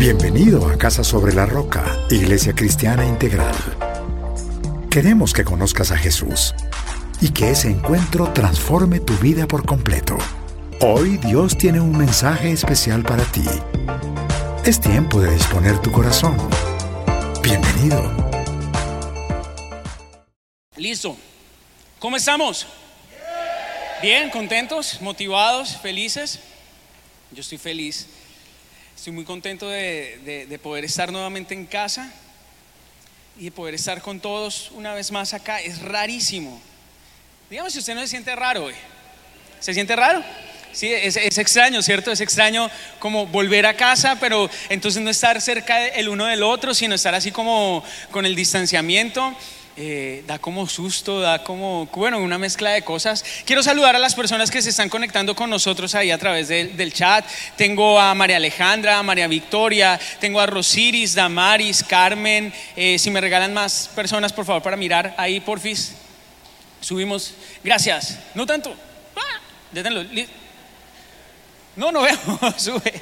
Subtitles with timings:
[0.00, 3.54] Bienvenido a Casa sobre la Roca, Iglesia Cristiana Integral.
[4.90, 6.54] Queremos que conozcas a Jesús
[7.20, 10.16] y que ese encuentro transforme tu vida por completo.
[10.80, 13.44] Hoy Dios tiene un mensaje especial para ti.
[14.64, 16.34] Es tiempo de disponer tu corazón.
[17.42, 18.10] Bienvenido.
[20.76, 21.14] Listo.
[21.98, 22.66] ¿Cómo estamos?
[24.00, 26.40] Bien, contentos, motivados, felices.
[27.32, 28.08] Yo estoy feliz.
[29.00, 32.12] Estoy muy contento de, de, poder estar nuevamente en casa
[33.38, 35.58] y de poder estar con todos una vez más acá.
[35.58, 36.60] Es rarísimo.
[37.48, 38.74] Digamos si usted no se siente raro hoy.
[39.58, 40.22] ¿Se siente raro?
[40.72, 42.12] Sí, es, es, extraño, ¿cierto?
[42.12, 46.74] Es extraño como volver a casa, pero entonces no estar cerca el uno del otro,
[46.74, 49.34] sino estar así como con el distanciamiento.
[49.76, 53.24] Eh, da como susto, da como, bueno, una mezcla de cosas.
[53.44, 56.92] Quiero saludar a las personas que se están conectando con nosotros ahí a través del,
[56.92, 57.24] chat.
[57.56, 62.52] Tengo a María Alejandra, a María Victoria, tengo a Rosiris, Damaris, Carmen.
[62.76, 65.92] Eh, si me regalan más personas, por favor, para mirar ahí, porfis.
[66.80, 67.34] Subimos.
[67.62, 68.18] Gracias.
[68.34, 68.74] No tanto.
[69.16, 69.40] Ah,
[71.80, 72.06] no, no
[72.58, 72.92] sube.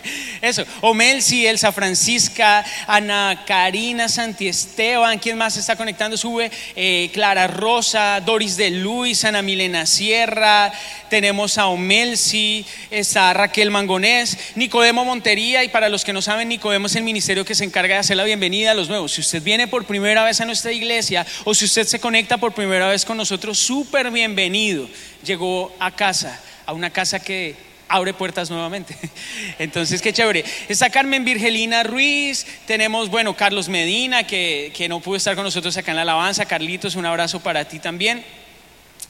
[0.41, 0.65] Eso.
[0.83, 6.17] Omelsi, Elsa Francisca, Ana Karina Santiesteban, ¿quién más está conectando?
[6.17, 6.51] Sube.
[6.77, 10.73] Eh, Clara Rosa, Doris de Luis, Ana Milena Sierra,
[11.11, 16.87] tenemos a Omelsi, está Raquel Mangonés, Nicodemo Montería, y para los que no saben, Nicodemo
[16.87, 19.13] es el ministerio que se encarga de hacer la bienvenida a los nuevos.
[19.13, 22.53] Si usted viene por primera vez a nuestra iglesia o si usted se conecta por
[22.53, 24.89] primera vez con nosotros, súper bienvenido.
[25.25, 28.97] Llegó a casa, a una casa que abre puertas nuevamente.
[29.59, 30.45] Entonces, qué chévere.
[30.69, 35.93] Está Carmen Virgelina Ruiz, tenemos, bueno, Carlos Medina, que, no pudo estar con nosotros acá
[35.93, 36.47] en la alabanza.
[36.47, 38.25] Carlitos, un abrazo para ti también.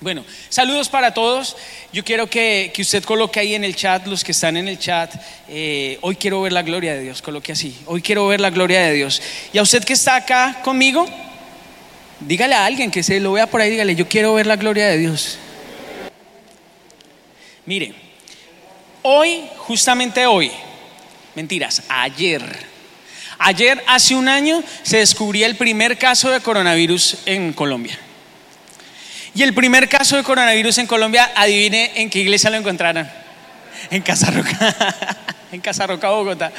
[0.01, 1.57] Bueno, saludos para todos.
[1.93, 5.13] Yo quiero que, usted coloque ahí en el chat, los que están en el chat,
[5.49, 8.81] eh, hoy quiero ver la gloria de Dios, coloque así, hoy quiero ver la gloria
[8.83, 9.21] de Dios.
[9.53, 11.05] Y a usted que está acá conmigo,
[12.21, 14.87] dígale a alguien que se lo vea por ahí, dígale, yo quiero ver la gloria
[14.87, 15.39] de Dios.
[17.67, 18.08] Mire,
[19.11, 20.53] Hoy, justamente hoy,
[21.35, 22.43] mentiras, ayer,
[23.39, 27.99] ayer hace un año se descubría el primer caso de coronavirus en Colombia.
[29.35, 33.09] Y el primer caso de coronavirus en Colombia, adivine en qué iglesia lo encontraron.
[33.91, 34.77] En Casa Roca,
[35.53, 36.53] en Casa Roca, Bogotá.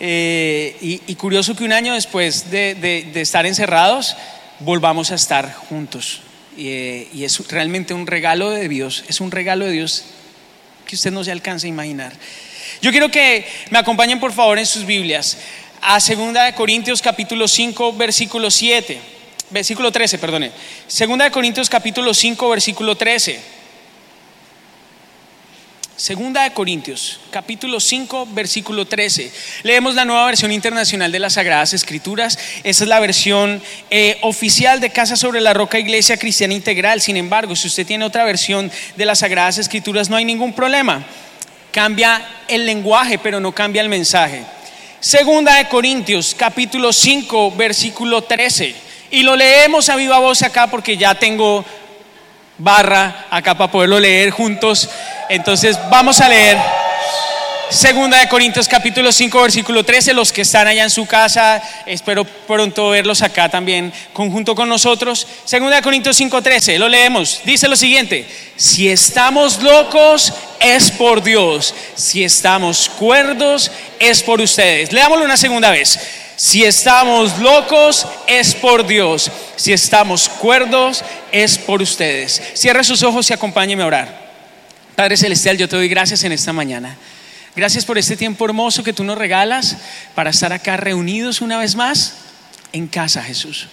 [0.00, 4.16] Eh, y, curioso que un año después de, estar encerrados,
[4.58, 6.22] volvamos a estar juntos.
[6.56, 10.06] Eh, y es realmente un regalo de Dios, es un regalo de Dios
[10.88, 12.12] que usted no se alcanza a imaginar.
[12.80, 15.36] Yo quiero que me acompañen por favor en sus Biblias
[15.82, 18.98] a 2 de Corintios capítulo 5 versículo 7,
[19.50, 20.50] versículo 13, perdone.
[20.88, 23.57] 2 de Corintios capítulo 5 versículo 13.
[25.98, 29.32] Segunda de Corintios, capítulo 5, versículo 13.
[29.64, 32.38] Leemos la nueva versión internacional de las Sagradas Escrituras.
[32.62, 33.60] Esa es la versión
[33.90, 37.00] eh, oficial de Casa sobre la Roca Iglesia Cristiana Integral.
[37.00, 41.04] Sin embargo, si usted tiene otra versión de las Sagradas Escrituras, no hay ningún problema.
[41.72, 44.44] Cambia el lenguaje, pero no cambia el mensaje.
[45.00, 48.72] Segunda de Corintios, capítulo 5, versículo 13.
[49.10, 51.64] Y lo leemos a viva voz acá porque ya tengo
[52.58, 54.88] barra acá para poderlo leer juntos.
[55.28, 56.58] Entonces vamos a leer
[57.70, 62.24] Segunda de Corintios capítulo 5 versículo 13, los que están allá en su casa, espero
[62.24, 65.26] pronto verlos acá también conjunto con nosotros.
[65.44, 67.42] Segunda de Corintios 5 13, lo leemos.
[67.44, 68.26] Dice lo siguiente:
[68.56, 74.90] Si estamos locos es por Dios, si estamos cuerdos es por ustedes.
[74.90, 76.00] Leámoslo una segunda vez.
[76.38, 82.40] Si estamos locos es por Dios, si estamos cuerdos es por ustedes.
[82.54, 84.30] Cierre sus ojos y acompáñeme a orar.
[84.94, 86.96] Padre Celestial, yo te doy gracias en esta mañana.
[87.56, 89.78] Gracias por este tiempo hermoso que tú nos regalas
[90.14, 92.14] para estar acá reunidos una vez más
[92.72, 93.66] en casa, Jesús.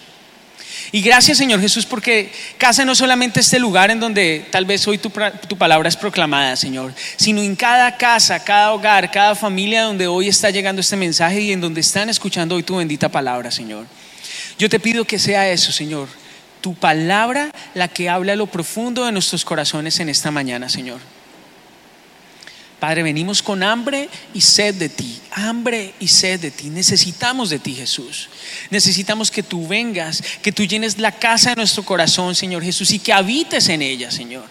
[0.92, 4.98] Y gracias, Señor Jesús, porque casa no solamente este lugar en donde tal vez hoy
[4.98, 5.10] tu,
[5.48, 10.28] tu, palabra es proclamada, Señor, sino en cada casa, cada hogar, cada familia donde hoy
[10.28, 13.86] está llegando este mensaje y en donde están escuchando hoy tu bendita palabra, Señor.
[14.58, 16.08] Yo te pido que sea eso, Señor,
[16.60, 21.15] tu palabra la que habla a lo profundo de nuestros corazones en esta mañana, Señor.
[22.78, 26.68] Padre, venimos con hambre y sed de ti, hambre y sed de ti.
[26.68, 28.28] Necesitamos de ti, Jesús.
[28.68, 32.98] Necesitamos que tú vengas, que tú llenes la casa de nuestro corazón, Señor Jesús, y
[32.98, 34.44] que habites en ella, Señor.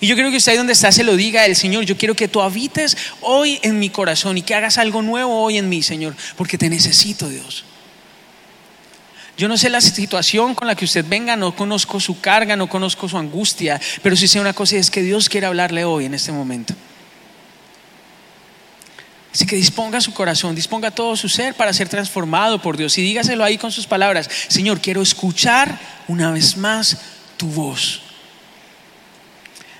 [0.00, 1.84] Y yo quiero que usted ahí donde está se lo diga el Señor.
[1.84, 5.58] Yo quiero que tú habites hoy en mi corazón y que hagas algo nuevo hoy
[5.58, 7.64] en mí, Señor, porque te necesito, Dios.
[9.36, 12.68] Yo no sé la situación con la que usted venga, no conozco su carga, no
[12.68, 16.06] conozco su angustia, pero sí sé una cosa y es que Dios quiere hablarle hoy
[16.06, 16.74] en este momento.
[19.32, 23.02] Así que disponga su corazón, disponga todo su ser para ser transformado por Dios y
[23.02, 24.28] dígaselo ahí con sus palabras.
[24.48, 25.78] Señor, quiero escuchar
[26.08, 26.98] una vez más
[27.36, 28.00] tu voz.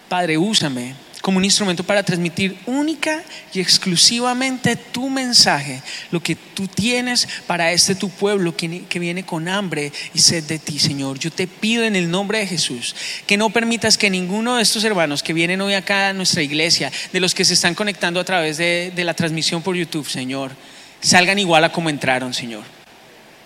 [0.08, 3.22] Padre, úsame como un instrumento para transmitir única
[3.52, 9.24] y exclusivamente tu mensaje, lo que tú tienes para este tu pueblo que, que, viene
[9.24, 11.18] con hambre y sed de ti, Señor.
[11.18, 12.94] Yo te pido en el nombre de Jesús
[13.26, 16.92] que no permitas que ninguno de estos hermanos que vienen hoy acá a nuestra iglesia,
[17.12, 20.52] de los que se están conectando a través de, de la transmisión por YouTube, Señor,
[21.00, 22.64] salgan igual a como entraron, Señor.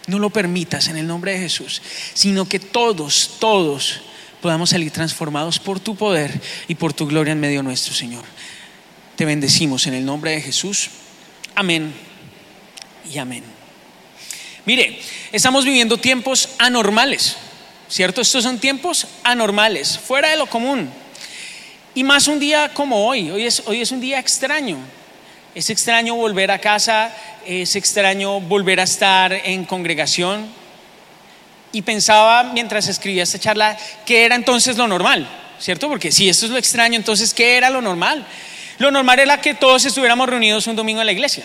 [0.06, 1.80] No lo permitas en el nombre de Jesús,
[2.14, 4.02] sino que todos, todos,
[4.42, 8.24] podamos salir transformados por tu poder y por tu gloria en medio nuestro, Señor.
[9.16, 10.90] Te bendecimos en el nombre de Jesús.
[11.54, 11.94] Amén
[13.10, 13.44] y amén.
[14.66, 15.00] Mire,
[15.30, 17.36] estamos viviendo tiempos anormales,
[17.88, 18.20] ¿cierto?
[18.20, 20.90] Estos son tiempos anormales, fuera de lo común.
[21.94, 24.78] Y más un día como hoy, hoy es, hoy es un día extraño.
[25.54, 27.14] Es extraño volver a casa,
[27.46, 30.48] es extraño volver a estar en congregación,
[31.72, 33.76] y pensaba mientras escribía esta charla
[34.06, 35.26] qué era entonces lo normal,
[35.58, 35.88] ¿cierto?
[35.88, 38.26] Porque si esto es lo extraño, entonces ¿qué era lo normal?
[38.78, 41.44] Lo normal era que todos estuviéramos reunidos un domingo en la iglesia.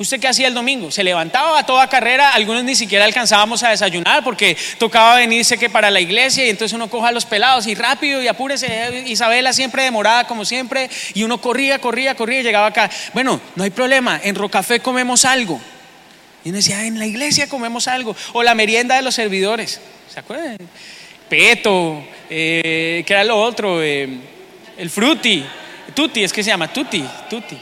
[0.00, 0.90] ¿Usted qué hacía el domingo?
[0.90, 5.68] Se levantaba a toda carrera, algunos ni siquiera alcanzábamos a desayunar porque tocaba venirse que
[5.68, 9.82] para la iglesia y entonces uno coja los pelados y rápido y apúrese, Isabela siempre
[9.82, 12.90] demorada como siempre y uno corría, corría, corría y llegaba acá.
[13.12, 15.60] Bueno, no hay problema, en Rocafé comemos algo.
[16.44, 18.16] Y uno decía, en la iglesia comemos algo.
[18.32, 19.80] O la merienda de los servidores.
[20.12, 20.56] ¿Se acuerdan?
[21.28, 23.82] Peto, eh, ¿qué era lo otro?
[23.82, 24.08] Eh,
[24.76, 25.44] el fruti.
[25.94, 27.58] Tutti, es que se llama tutti, tutti.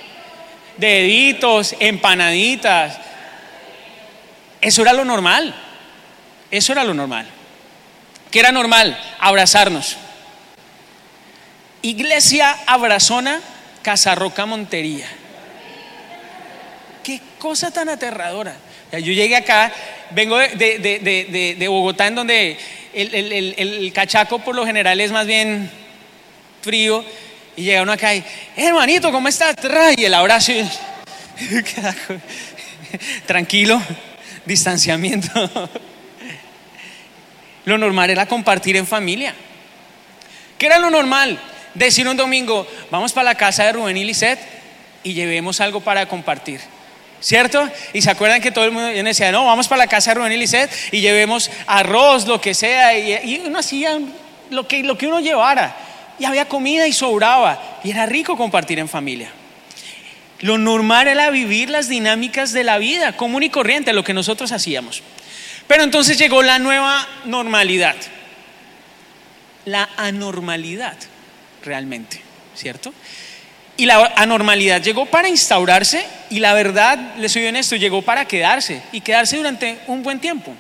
[0.77, 2.99] Deditos, empanaditas.
[4.61, 5.55] Eso era lo normal.
[6.51, 7.27] Eso era lo normal.
[8.31, 8.99] ¿Qué era normal?
[9.19, 9.97] Abrazarnos.
[11.83, 13.41] Iglesia Abrazona,
[13.83, 15.07] Casarroca Montería.
[17.03, 18.57] Qué cosa tan aterradora.
[18.93, 19.73] Yo llegué acá,
[20.11, 22.57] vengo de, Bogotá, en donde
[22.95, 25.71] el, cachaco por lo general es más bien
[26.63, 27.05] frío,
[27.57, 28.25] y llega uno acá y,
[28.57, 29.57] hermanito, ¿cómo estás?
[29.97, 30.53] Y el abrazo,
[33.27, 33.81] tranquilo,
[34.45, 35.29] distanciamiento.
[37.65, 39.35] Lo normal era compartir en familia.
[40.57, 41.39] ¿Qué era lo normal?
[41.75, 44.41] Decir un domingo, vamos para la casa de Rubén y Lisette
[45.03, 46.61] y llevemos algo para compartir.
[47.21, 47.69] ¿Cierto?
[47.93, 50.33] Y se acuerdan que todo el mundo decía, no, vamos para la casa de Rubén
[50.33, 52.97] y Lisset y llevemos arroz, lo que sea.
[52.97, 53.99] Y, uno hacía
[54.51, 55.77] lo que, lo que uno llevara.
[56.19, 57.81] Y había comida y sobraba.
[57.83, 59.31] Y era rico compartir en familia.
[60.41, 64.53] Lo normal era vivir las dinámicas de la vida, común y corriente, lo que nosotros
[64.53, 65.03] hacíamos.
[65.67, 67.97] Pero entonces llegó la nueva normalidad.
[69.65, 70.97] La anormalidad,
[71.65, 72.21] realmente,
[72.55, 72.95] ¿cierto?
[73.79, 78.83] Y la anormalidad llegó para instaurarse y la verdad, les soy honesto, llegó para quedarse
[78.93, 80.53] y quedarse durante un buen tiempo.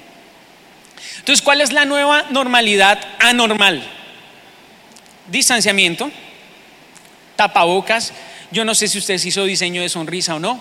[1.18, 3.82] Entonces, ¿cuál es la nueva normalidad anormal?
[5.26, 6.10] Distanciamiento,
[7.34, 8.12] tapabocas.
[8.52, 10.60] Yo no sé si usted se hizo diseño de sonrisa o no.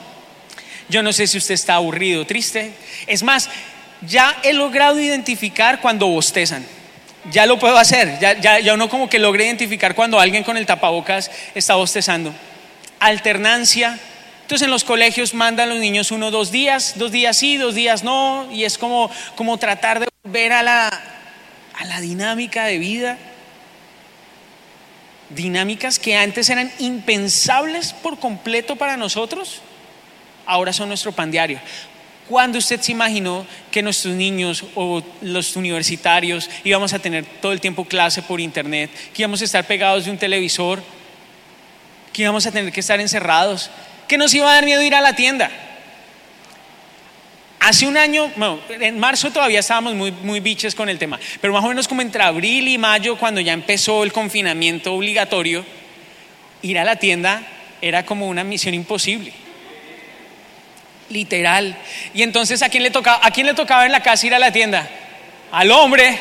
[0.89, 2.73] Yo no sé si usted está aburrido, triste.
[3.05, 3.49] Es más,
[4.01, 6.65] ya he logrado identificar cuando bostezan.
[7.31, 8.19] Ya lo puedo hacer.
[8.19, 12.33] Ya, ya, ya uno como que logra identificar cuando alguien con el tapabocas está bostezando
[12.99, 13.99] alternancia.
[14.41, 18.03] Entonces en los colegios mandan los niños uno, dos días, dos días sí, dos días
[18.03, 23.17] no, y es como, como tratar de volver a la, a la dinámica de vida.
[25.29, 29.61] Dinámicas que antes eran impensables por completo para nosotros,
[30.45, 31.59] ahora son nuestro pan diario.
[32.29, 37.61] ¿Cuándo usted se imaginó que nuestros niños o los universitarios íbamos a tener todo el
[37.61, 40.81] tiempo clase por internet, que íbamos a estar pegados de un televisor?
[42.17, 43.69] que íbamos a tener que estar encerrados,
[44.07, 45.51] que nos iba a dar miedo ir a la tienda.
[47.59, 48.31] Hace un año,
[48.69, 52.01] en marzo todavía estábamos muy, muy biches con el tema, pero más o menos como
[52.01, 55.63] entre abril y mayo, cuando ya empezó el confinamiento obligatorio,
[56.63, 57.43] ir a la tienda
[57.83, 59.31] era como una misión imposible.
[61.09, 61.77] Literal.
[62.13, 64.39] Y entonces, ¿a quién le tocaba, a quién le tocaba en la casa ir a
[64.39, 64.87] la tienda?
[65.51, 66.19] Al hombre.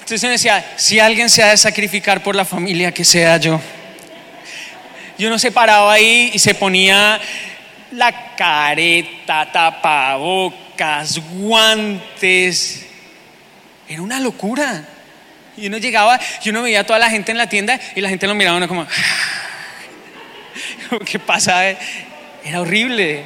[0.00, 3.60] Entonces me decía, si alguien se ha de sacrificar por la familia, que sea yo.
[5.16, 7.20] Y uno se paraba ahí y se ponía
[7.92, 12.86] la careta, tapabocas, guantes.
[13.88, 14.84] Era una locura.
[15.56, 18.08] Y uno llegaba y uno veía a toda la gente en la tienda y la
[18.08, 18.86] gente lo miraba uno como,
[21.04, 21.68] ¿qué pasa?
[21.68, 23.24] Era horrible.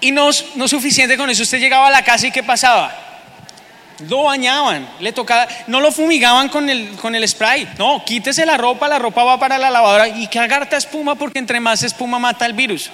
[0.00, 1.42] Y no, no suficiente con eso.
[1.42, 3.06] Usted llegaba a la casa y ¿qué pasaba?
[4.08, 8.56] lo bañaban, le tocaba, no lo fumigaban con el, con el spray, no, quítese la
[8.56, 12.18] ropa, la ropa va para la lavadora y que agarta espuma porque entre más espuma
[12.18, 12.90] mata el virus.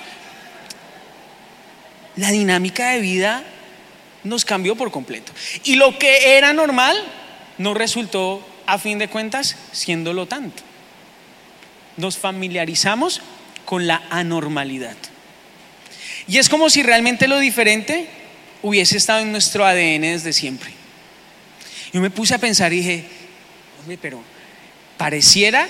[2.17, 3.43] La dinámica de vida
[4.23, 5.33] nos cambió por completo.
[5.65, 6.97] Y lo que era normal
[7.59, 10.63] no resultó, a fin de cuentas, siéndolo tanto.
[11.97, 13.23] Nos familiarizamos
[13.65, 14.97] con la anormalidad.
[16.29, 18.07] Y es como si realmente lo diferente
[18.63, 20.71] hubiese estado en nuestro ADN desde siempre.
[21.93, 23.05] Yo me puse a pensar y dije,
[24.01, 24.23] pero
[24.97, 25.69] pareciera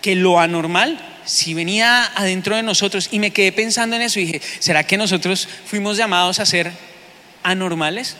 [0.00, 4.26] que lo anormal si venía adentro de nosotros y me quedé pensando en eso y
[4.26, 6.70] dije, ¿será que nosotros fuimos llamados a ser
[7.42, 8.16] anormales?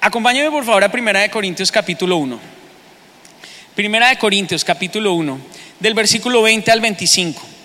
[0.00, 2.38] Acompáñame por favor a Primera de Corintios capítulo 1.
[3.74, 5.40] Primera de Corintios capítulo 1,
[5.80, 7.55] del versículo 20 al 25.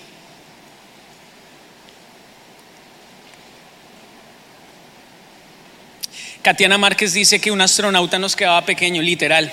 [6.41, 9.51] Katiana Márquez dice que un astronauta nos quedaba pequeño, literal.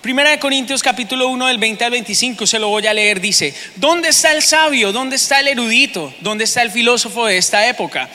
[0.00, 3.54] Primera de Corintios capítulo 1 del 20 al 25, se lo voy a leer, dice,
[3.76, 4.90] ¿dónde está el sabio?
[4.90, 6.12] ¿Dónde está el erudito?
[6.20, 8.08] ¿Dónde está el filósofo de esta época?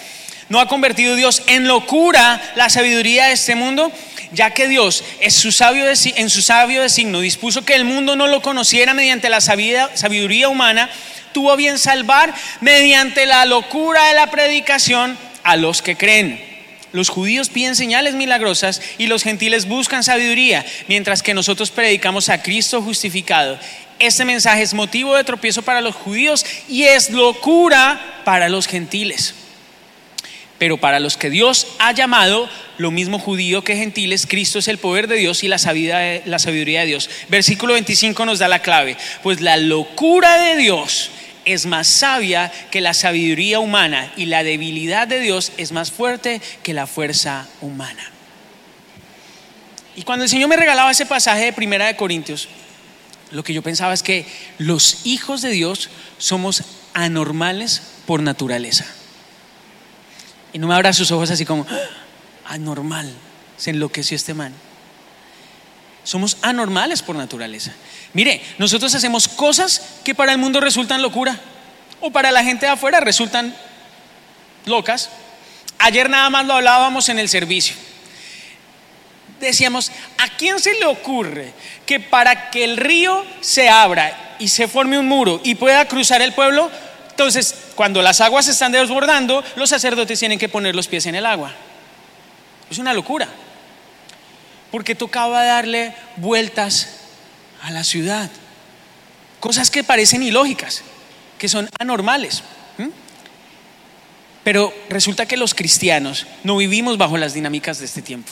[0.50, 3.89] ¿No ha convertido Dios en locura la sabiduría de este mundo?
[4.33, 8.27] Ya que Dios es su sabio en su sabio designo dispuso que el mundo no
[8.27, 10.89] lo conociera mediante la sabiduría humana,
[11.31, 16.53] tuvo bien salvar mediante la locura de la predicación a los que creen.
[16.93, 22.43] Los judíos piden señales milagrosas y los gentiles buscan sabiduría, mientras que nosotros predicamos a
[22.43, 23.57] Cristo justificado.
[23.97, 29.33] Este mensaje es motivo de tropiezo para los judíos y es locura para los gentiles.
[30.59, 32.47] Pero para los que Dios ha llamado,
[32.77, 36.85] lo mismo judío que gentiles, Cristo es el poder de Dios y la sabiduría, de
[36.85, 37.09] Dios.
[37.27, 38.97] Versículo 25 nos da la clave.
[39.23, 41.09] Pues la locura de Dios
[41.45, 46.41] es más sabia que la sabiduría humana y la debilidad de Dios es más fuerte
[46.63, 48.03] que la fuerza humana.
[49.95, 52.47] Y cuando el Señor me regalaba ese pasaje de Primera de Corintios,
[53.31, 54.25] lo que yo pensaba es que
[54.57, 58.85] los hijos de Dios somos anormales por naturaleza.
[60.51, 61.75] Y no me abra sus ojos así como, ah,
[62.45, 63.12] anormal,
[63.57, 64.53] se enloqueció este man.
[66.03, 67.72] Somos anormales por naturaleza.
[68.13, 71.39] Mire, nosotros hacemos cosas que para el mundo resultan locura
[72.01, 73.55] o para la gente de afuera resultan
[74.65, 75.10] locas.
[75.79, 77.75] Ayer nada más lo hablábamos en el servicio.
[79.39, 81.53] Decíamos, ¿a quién se le ocurre
[81.86, 86.22] que para que el río se abra y se forme un muro y pueda cruzar
[86.22, 86.69] el pueblo,
[87.10, 91.15] entonces cuando las aguas se están desbordando, los sacerdotes tienen que poner los pies en
[91.15, 91.53] el agua?
[92.69, 93.27] Es una locura
[94.74, 96.88] porque tocaba darle vueltas
[97.62, 98.27] a la ciudad.
[99.39, 100.82] Cosas que parecen ilógicas,
[101.38, 102.42] que son anormales.
[104.44, 108.32] Pero resulta que los cristianos no vivimos bajo las dinámicas de este tiempo.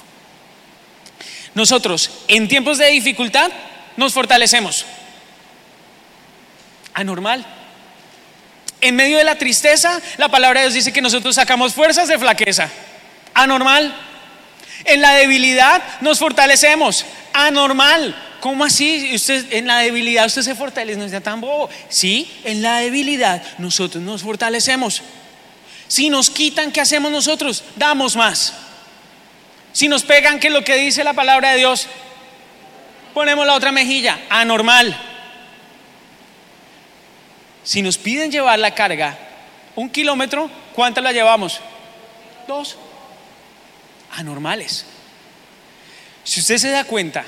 [1.54, 3.52] Nosotros, en tiempos de dificultad,
[3.96, 4.88] nos fortalecemos.
[6.96, 7.46] Anormal.
[8.82, 12.18] En medio de la tristeza, la palabra de Dios dice que nosotros sacamos fuerzas de
[12.18, 12.68] flaqueza.
[13.36, 13.96] Anormal.
[14.86, 17.06] En la debilidad nos fortalecemos.
[17.34, 18.16] Anormal.
[18.40, 19.16] ¿Cómo así?
[19.52, 21.70] En la debilidad usted se fortalece, no está tan bobo.
[21.90, 25.04] Sí, en la debilidad nosotros nos fortalecemos.
[25.88, 27.64] Si nos quitan, ¿qué hacemos nosotros?
[27.76, 28.54] Damos más.
[29.74, 31.88] Si nos pegan, ¿qué es lo que dice la palabra de Dios?
[33.14, 34.20] Ponemos la otra mejilla.
[34.30, 34.98] Anormal.
[37.64, 39.18] Si nos piden llevar la carga
[39.76, 41.60] un kilómetro, ¿cuántas la llevamos?
[42.48, 42.78] Dos
[44.14, 44.86] anormales.
[46.24, 47.26] Si usted se da cuenta,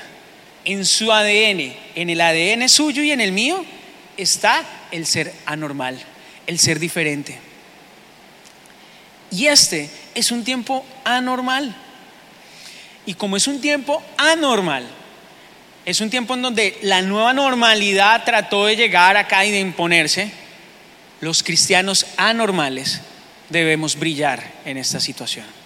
[0.64, 3.64] en su ADN, en el ADN suyo y en el mío,
[4.16, 6.00] está el ser anormal,
[6.46, 7.38] el ser diferente.
[9.30, 11.74] Y este es un tiempo anormal.
[13.06, 14.86] Y como es un tiempo anormal,
[15.84, 20.30] es un tiempo en donde la nueva normalidad trató de llegar acá y de imponerse,
[21.20, 23.00] los cristianos anormales
[23.50, 25.63] debemos brillar en esta situación.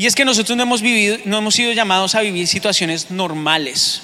[0.00, 4.00] Y es que nosotros no hemos vivido, no hemos sido llamados a vivir situaciones normales.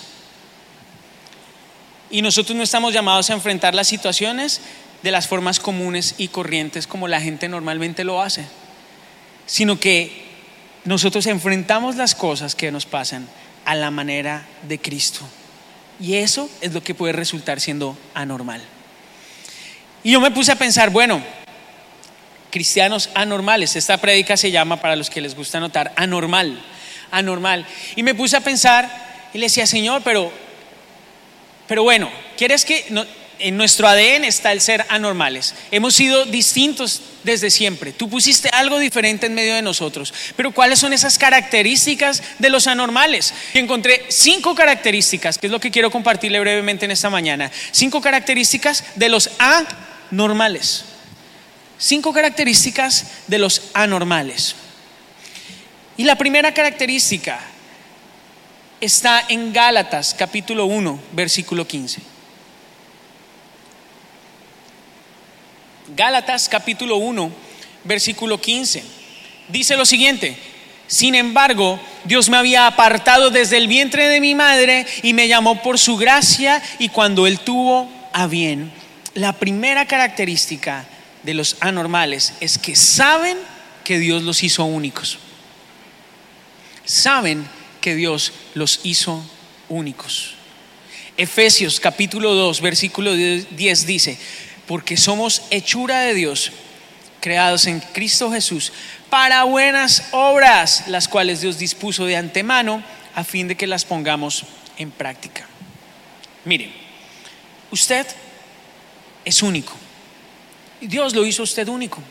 [2.10, 4.60] Y nosotros no estamos llamados a enfrentar las situaciones
[5.02, 8.44] de las formas comunes y corrientes como la gente normalmente lo hace,
[9.46, 10.26] sino que
[10.84, 13.26] nosotros enfrentamos las cosas que nos pasan
[13.64, 15.20] a la manera de Cristo.
[15.98, 18.60] Y eso es lo que puede resultar siendo anormal.
[20.04, 21.22] Y yo me puse a pensar, bueno,
[22.50, 23.76] cristianos anormales.
[23.76, 26.60] Esta prédica se llama, para los que les gusta notar, anormal,
[27.10, 27.66] anormal.
[27.96, 28.88] Y me puse a pensar
[29.32, 30.32] y le decía, Señor, pero,
[31.66, 32.84] pero bueno, ¿quieres que,
[33.38, 35.54] en nuestro ADN está el ser anormales.
[35.70, 37.92] Hemos sido distintos desde siempre.
[37.92, 40.12] Tú pusiste algo diferente en medio de nosotros.
[40.36, 43.34] Pero ¿cuáles son esas características de los anormales?
[43.54, 47.50] Y encontré cinco características, que es lo que quiero compartirle brevemente en esta mañana.
[47.72, 50.84] Cinco características de los anormales.
[51.78, 54.54] Cinco características de los anormales.
[55.96, 57.38] Y la primera característica
[58.80, 62.00] está en Gálatas capítulo 1, versículo 15.
[65.94, 67.30] Gálatas capítulo 1,
[67.84, 68.82] versículo 15.
[69.48, 70.36] Dice lo siguiente,
[70.86, 75.62] sin embargo, Dios me había apartado desde el vientre de mi madre y me llamó
[75.62, 78.72] por su gracia y cuando Él tuvo a bien.
[79.14, 80.86] La primera característica
[81.26, 83.36] de los anormales es que saben
[83.84, 85.18] que Dios los hizo únicos.
[86.84, 87.46] Saben
[87.80, 89.22] que Dios los hizo
[89.68, 90.34] únicos.
[91.16, 94.18] Efesios capítulo 2, versículo 10 dice,
[94.66, 96.52] porque somos hechura de Dios,
[97.20, 98.72] creados en Cristo Jesús,
[99.10, 102.84] para buenas obras, las cuales Dios dispuso de antemano
[103.16, 104.44] a fin de que las pongamos
[104.78, 105.46] en práctica.
[106.44, 106.70] Mire,
[107.72, 108.06] usted
[109.24, 109.85] es único.
[110.80, 112.02] Dios lo hizo usted único.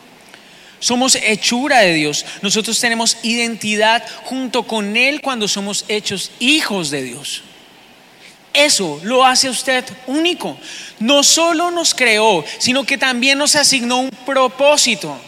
[0.78, 2.24] Somos hechura de Dios.
[2.42, 7.42] Nosotros tenemos identidad junto con Él cuando somos hechos hijos de Dios.
[8.52, 10.58] Eso lo hace usted único.
[10.98, 15.18] No solo nos creó, sino que también nos asignó un propósito.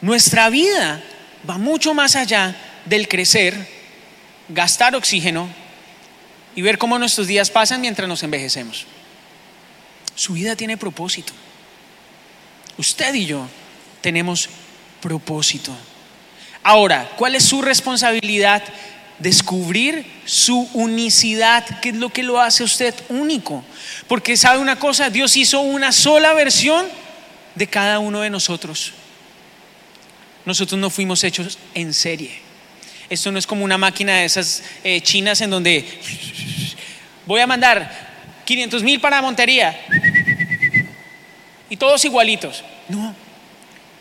[0.00, 1.02] Nuestra vida
[1.48, 3.68] va mucho más allá del crecer,
[4.48, 5.48] gastar oxígeno
[6.56, 8.86] y ver cómo nuestros días pasan mientras nos envejecemos.
[10.14, 11.32] Su vida tiene propósito.
[12.78, 13.46] Usted y yo
[14.00, 14.48] tenemos
[15.00, 15.72] propósito.
[16.62, 18.62] Ahora, ¿cuál es su responsabilidad
[19.22, 23.64] descubrir su unicidad, que es lo que lo hace usted único.
[24.08, 26.86] Porque sabe una cosa, Dios hizo una sola versión
[27.54, 28.92] de cada uno de nosotros.
[30.44, 32.32] Nosotros no fuimos hechos en serie.
[33.08, 35.86] Esto no es como una máquina de esas eh, chinas en donde
[37.26, 38.10] voy a mandar
[38.44, 39.78] 500 mil para Montería
[41.72, 42.62] y todos igualitos.
[42.90, 43.14] No.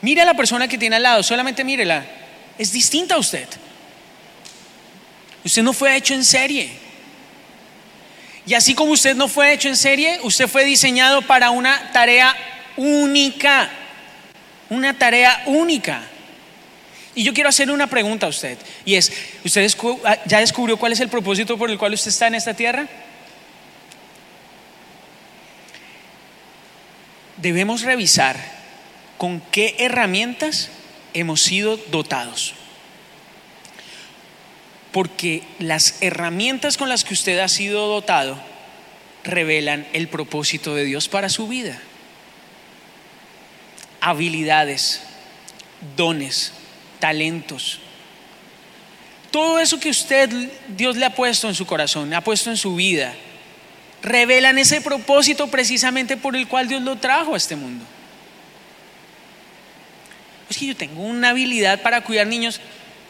[0.01, 2.03] Mire a la persona que tiene al lado, solamente mírela.
[2.57, 3.47] Es distinta a usted.
[5.45, 6.69] Usted no fue hecho en serie.
[8.45, 12.35] Y así como usted no fue hecho en serie, usted fue diseñado para una tarea
[12.75, 13.69] única.
[14.69, 16.01] Una tarea única.
[17.15, 18.57] Y yo quiero hacerle una pregunta a usted.
[18.83, 19.13] Y es,
[19.45, 19.65] ¿usted
[20.03, 22.85] ah, ya descubrió cuál es el propósito por el cual usted está en esta tierra?
[27.41, 28.37] Debemos revisar
[29.17, 30.69] con qué herramientas
[31.13, 32.55] hemos sido dotados
[34.91, 38.37] porque las herramientas con las que usted ha sido dotado
[39.23, 41.79] revelan el propósito de Dios para su vida.
[44.01, 45.01] Habilidades,
[45.95, 46.53] dones,
[46.99, 47.79] talentos.
[49.29, 50.29] Todo eso que usted,
[50.67, 53.13] Dios le ha puesto en su corazón, ha puesto en su vida,
[54.01, 57.85] revelan ese propósito precisamente por el cual Dios lo trajo a este mundo.
[60.49, 62.59] Es que yo tengo una habilidad para cuidar niños.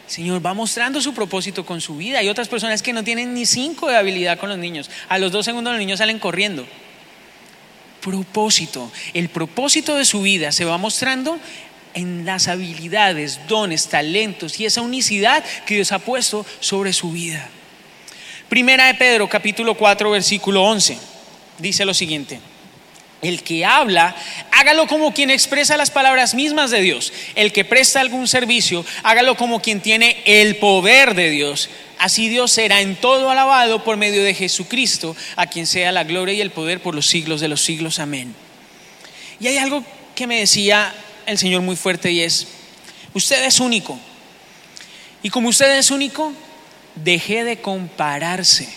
[0.08, 2.20] Señor va mostrando su propósito con su vida.
[2.20, 4.90] Hay otras personas que no tienen ni cinco de habilidad con los niños.
[5.10, 6.68] A los dos segundos los niños salen corriendo.
[8.02, 8.92] Propósito.
[9.14, 11.40] El propósito de su vida se va mostrando
[11.94, 17.50] en las habilidades, dones, talentos y esa unicidad que Dios ha puesto sobre su vida.
[18.52, 20.98] Primera de Pedro, capítulo 4, versículo 11.
[21.60, 22.42] Dice lo siguiente.
[23.22, 24.14] El que habla,
[24.52, 27.14] hágalo como quien expresa las palabras mismas de Dios.
[27.36, 31.70] El que presta algún servicio, hágalo como quien tiene el poder de Dios.
[31.98, 36.34] Así Dios será en todo alabado por medio de Jesucristo, a quien sea la gloria
[36.34, 38.00] y el poder por los siglos de los siglos.
[38.00, 38.36] Amén.
[39.40, 39.82] Y hay algo
[40.14, 40.94] que me decía
[41.26, 42.48] el Señor muy fuerte y es,
[43.14, 43.98] usted es único.
[45.24, 46.34] Y como usted es único,
[46.96, 48.70] deje de compararse.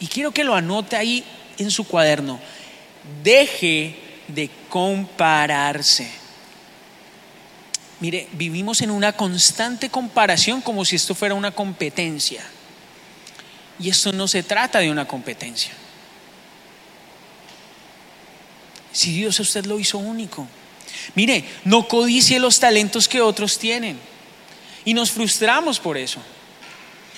[0.00, 1.24] Y quiero que lo anote ahí
[1.58, 2.38] en su cuaderno,
[3.22, 3.96] deje
[4.28, 6.10] de compararse.
[8.00, 12.44] Mire, vivimos en una constante comparación como si esto fuera una competencia.
[13.80, 15.72] Y esto no se trata de una competencia.
[18.92, 20.46] Si Dios a usted lo hizo único.
[21.14, 23.98] Mire, no codicie los talentos que otros tienen.
[24.88, 26.18] Y nos frustramos por eso.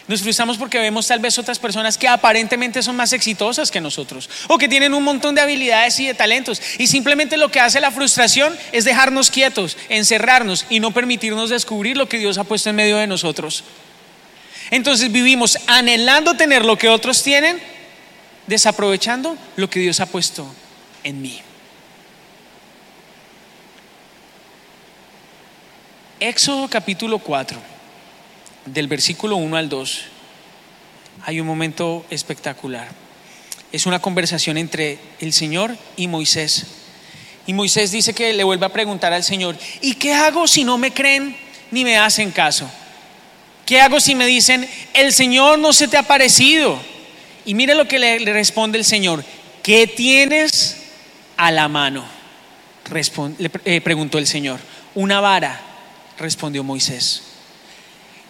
[0.08, 4.28] Nos frustramos porque vemos tal vez otras personas que aparentemente son más exitosas que nosotros
[4.48, 6.60] o que tienen un montón de habilidades y de talentos.
[6.78, 11.96] Y simplemente lo que hace la frustración es dejarnos quietos, encerrarnos y no permitirnos descubrir
[11.96, 13.62] lo que Dios ha puesto en medio de nosotros.
[14.72, 17.62] Entonces vivimos anhelando tener lo que otros tienen,
[18.48, 20.52] desaprovechando lo que Dios ha puesto
[21.04, 21.40] en mí.
[26.20, 27.58] Éxodo capítulo 4,
[28.66, 30.02] del versículo 1 al 2,
[31.24, 32.88] hay un momento espectacular.
[33.72, 36.66] Es una conversación entre el Señor y Moisés.
[37.46, 40.76] Y Moisés dice que le vuelve a preguntar al Señor, ¿y qué hago si no
[40.76, 41.34] me creen
[41.70, 42.70] ni me hacen caso?
[43.64, 46.78] ¿Qué hago si me dicen, el Señor no se te ha parecido?
[47.46, 49.24] Y mire lo que le, responde el Señor,
[49.62, 50.82] ¿qué tienes
[51.38, 52.04] a la mano?
[53.38, 54.60] le eh, preguntó el Señor,
[54.94, 55.69] una vara,
[56.20, 57.22] respondió Moisés.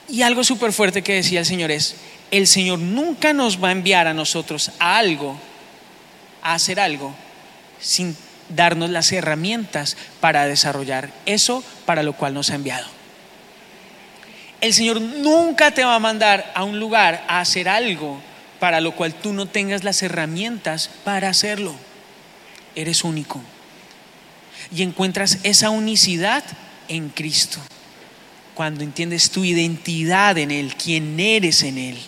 [0.09, 1.96] Y algo súper fuerte que decía el Señor es,
[2.31, 5.38] el Señor nunca nos va a enviar a nosotros a algo,
[6.42, 7.14] a hacer algo,
[7.81, 8.16] sin
[8.48, 12.87] darnos las herramientas para desarrollar eso para lo cual nos ha enviado.
[14.61, 18.20] El Señor nunca te va a mandar a un lugar a hacer algo
[18.59, 21.74] para lo cual tú no tengas las herramientas para hacerlo.
[22.74, 23.40] Eres único.
[24.74, 26.44] Y encuentras esa unicidad
[26.88, 27.59] en Cristo.
[28.54, 31.98] Cuando entiendes tu identidad en Él, quién eres en Él.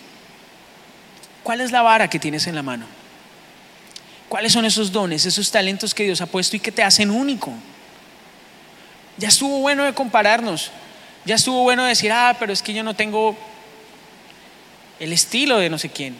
[1.43, 2.85] ¿Cuál es la vara que tienes en la mano?
[4.29, 7.53] ¿Cuáles son esos dones, esos talentos que Dios ha puesto y que te hacen único?
[9.17, 10.71] Ya estuvo bueno de compararnos.
[11.25, 13.37] Ya estuvo bueno de decir, ah, pero es que yo no tengo
[14.99, 16.15] el estilo de no sé quién.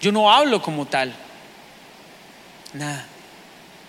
[0.00, 1.14] Yo no hablo como tal.
[2.72, 3.06] Nada.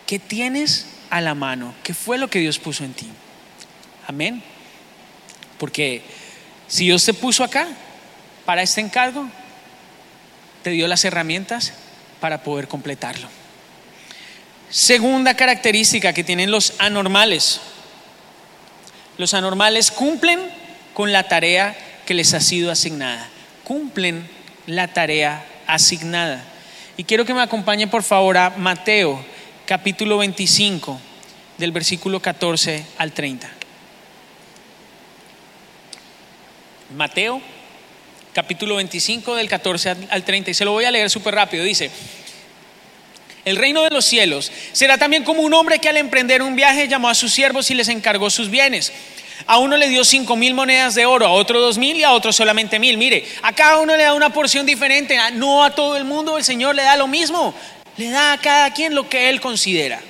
[0.05, 1.73] ¿Qué tienes a la mano?
[1.83, 3.07] ¿Qué fue lo que Dios puso en ti?
[4.07, 4.43] Amén.
[5.57, 6.01] Porque
[6.67, 7.67] si Dios te puso acá
[8.45, 9.27] para este encargo,
[10.63, 11.73] te dio las herramientas
[12.19, 13.27] para poder completarlo.
[14.69, 17.61] Segunda característica que tienen los anormales.
[19.17, 20.39] Los anormales cumplen
[20.93, 23.29] con la tarea que les ha sido asignada.
[23.63, 24.27] Cumplen
[24.67, 26.43] la tarea asignada.
[26.97, 29.23] Y quiero que me acompañen por favor a Mateo
[29.65, 30.99] capítulo 25
[31.57, 33.54] del versículo 14 al 30.
[36.91, 37.41] Mateo
[38.33, 41.63] capítulo 25 del 14 al 30 y se lo voy a leer súper rápido.
[41.63, 41.89] Dice,
[43.45, 46.87] el reino de los cielos será también como un hombre que al emprender un viaje
[46.87, 48.91] llamó a sus siervos y les encargó sus bienes.
[49.47, 52.11] A uno le dio cinco mil monedas de oro, a otro dos mil y a
[52.11, 52.97] otro solamente mil.
[52.97, 56.43] Mire, a cada uno le da una porción diferente, no a todo el mundo el
[56.43, 57.53] Señor le da lo mismo,
[57.97, 60.01] le da a cada quien lo que Él considera.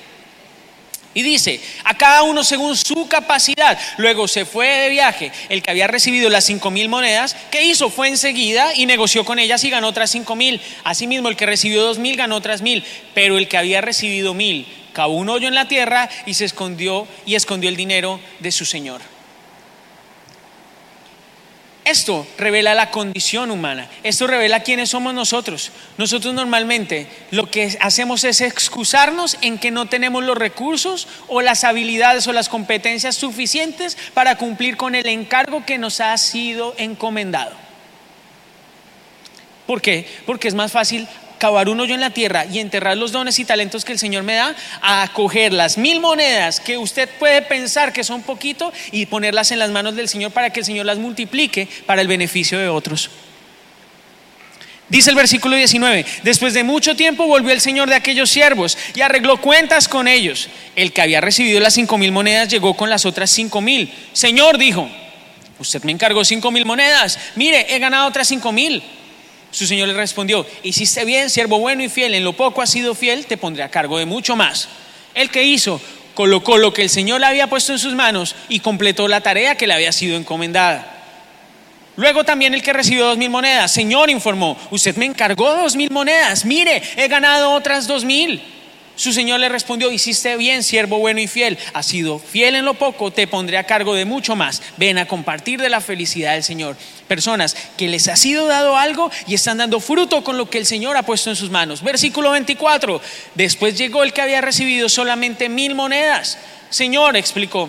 [1.16, 3.78] Y dice, a cada uno según su capacidad.
[3.96, 5.32] Luego se fue de viaje.
[5.48, 7.88] El que había recibido las cinco mil monedas, ¿qué hizo?
[7.88, 10.60] Fue enseguida y negoció con ellas y ganó otras cinco mil.
[10.84, 12.84] Asimismo, el que recibió dos mil ganó otras mil.
[13.14, 17.08] Pero el que había recibido mil cavó un hoyo en la tierra y se escondió
[17.24, 19.00] y escondió el dinero de su señor.
[21.86, 25.70] Esto revela la condición humana, esto revela quiénes somos nosotros.
[25.98, 31.62] Nosotros normalmente lo que hacemos es excusarnos en que no tenemos los recursos o las
[31.62, 37.52] habilidades o las competencias suficientes para cumplir con el encargo que nos ha sido encomendado.
[39.68, 40.08] ¿Por qué?
[40.26, 41.06] Porque es más fácil
[41.38, 44.22] cavar un hoyo en la tierra y enterrar los dones y talentos que el Señor
[44.22, 49.06] me da, a coger las mil monedas que usted puede pensar que son poquito y
[49.06, 52.58] ponerlas en las manos del Señor para que el Señor las multiplique para el beneficio
[52.58, 53.10] de otros.
[54.88, 59.00] Dice el versículo 19, después de mucho tiempo volvió el Señor de aquellos siervos y
[59.00, 60.48] arregló cuentas con ellos.
[60.76, 63.92] El que había recibido las cinco mil monedas llegó con las otras cinco mil.
[64.12, 64.88] Señor dijo,
[65.58, 68.80] usted me encargó cinco mil monedas, mire, he ganado otras cinco mil.
[69.56, 72.94] Su señor le respondió, hiciste bien, siervo bueno y fiel, en lo poco has sido
[72.94, 74.68] fiel, te pondré a cargo de mucho más.
[75.14, 75.80] El que hizo,
[76.12, 79.54] colocó lo que el Señor le había puesto en sus manos y completó la tarea
[79.54, 81.04] que le había sido encomendada.
[81.96, 85.90] Luego también el que recibió dos mil monedas, Señor informó, usted me encargó dos mil
[85.90, 88.42] monedas, mire, he ganado otras dos mil.
[88.96, 92.72] Su señor le respondió, hiciste bien, siervo bueno y fiel, has sido fiel en lo
[92.72, 94.62] poco, te pondré a cargo de mucho más.
[94.78, 96.76] Ven a compartir de la felicidad del Señor.
[97.06, 100.64] Personas que les ha sido dado algo y están dando fruto con lo que el
[100.64, 101.82] Señor ha puesto en sus manos.
[101.82, 103.02] Versículo 24,
[103.34, 106.38] después llegó el que había recibido solamente mil monedas.
[106.70, 107.68] Señor, explicó,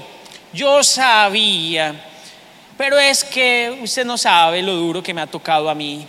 [0.54, 2.06] yo sabía,
[2.78, 6.08] pero es que usted no sabe lo duro que me ha tocado a mí.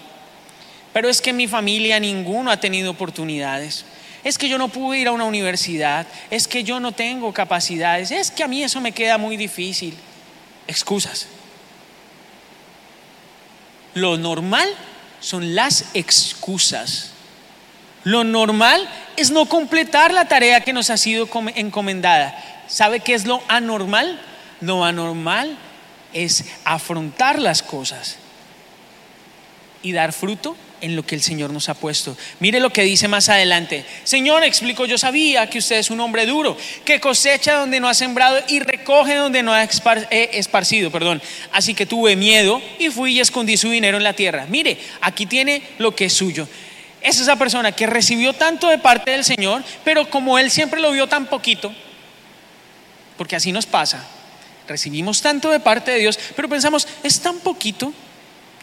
[0.92, 3.84] Pero es que en mi familia ninguno ha tenido oportunidades
[4.28, 8.10] es que yo no pude ir a una universidad, es que yo no tengo capacidades,
[8.10, 9.96] es que a mí eso me queda muy difícil.
[10.66, 11.26] Excusas.
[13.94, 14.68] Lo normal
[15.20, 17.10] son las excusas.
[18.04, 22.64] Lo normal es no completar la tarea que nos ha sido encomendada.
[22.68, 24.20] ¿Sabe qué es lo anormal?
[24.60, 25.56] Lo anormal
[26.12, 28.16] es afrontar las cosas
[29.82, 32.16] y dar fruto en lo que el Señor nos ha puesto.
[32.40, 33.84] Mire lo que dice más adelante.
[34.04, 37.94] Señor, explico, yo sabía que usted es un hombre duro, que cosecha donde no ha
[37.94, 41.22] sembrado y recoge donde no ha eh, esparcido, perdón.
[41.52, 44.46] Así que tuve miedo y fui y escondí su dinero en la tierra.
[44.48, 46.48] Mire, aquí tiene lo que es suyo.
[47.00, 50.90] Es esa persona que recibió tanto de parte del Señor, pero como él siempre lo
[50.90, 51.72] vio tan poquito,
[53.16, 54.04] porque así nos pasa,
[54.66, 57.92] recibimos tanto de parte de Dios, pero pensamos, es tan poquito,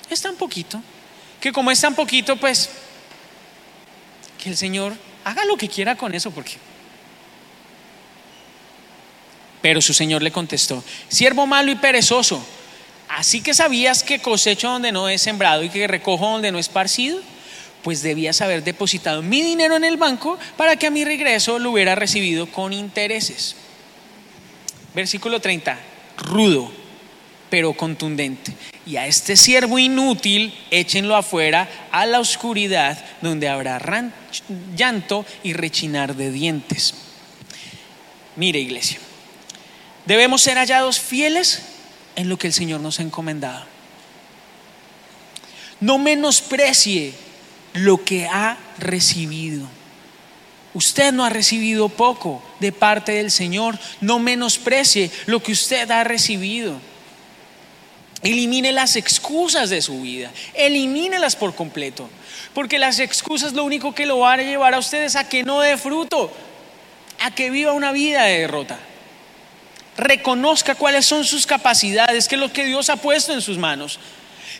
[0.10, 0.82] es tan poquito
[1.46, 2.72] que como es tan poquito, pues
[4.42, 6.54] que el Señor haga lo que quiera con eso, porque...
[9.62, 12.44] Pero su Señor le contestó, siervo malo y perezoso,
[13.10, 16.62] así que sabías que cosecho donde no he sembrado y que recojo donde no he
[16.62, 17.20] esparcido,
[17.84, 21.70] pues debías haber depositado mi dinero en el banco para que a mi regreso lo
[21.70, 23.56] hubiera recibido con intereses.
[24.96, 25.78] Versículo 30,
[26.18, 26.72] rudo,
[27.52, 28.52] pero contundente
[28.86, 33.80] y a este siervo inútil échenlo afuera a la oscuridad donde habrá
[34.76, 36.94] llanto y rechinar de dientes.
[38.36, 39.00] Mire iglesia,
[40.06, 41.64] debemos ser hallados fieles
[42.16, 43.66] en lo que el Señor nos ha encomendado.
[45.80, 47.14] No menosprecie
[47.74, 49.68] lo que ha recibido.
[50.74, 53.80] Usted no ha recibido poco de parte del Señor.
[54.02, 56.80] No menosprecie lo que usted ha recibido.
[58.26, 62.10] Elimine las excusas de su vida, elimínelas por completo,
[62.56, 65.60] porque las excusas lo único que lo van a llevar a ustedes a que no
[65.60, 66.32] dé fruto,
[67.22, 68.80] a que viva una vida de derrota.
[69.96, 74.00] Reconozca cuáles son sus capacidades, qué es lo que Dios ha puesto en sus manos.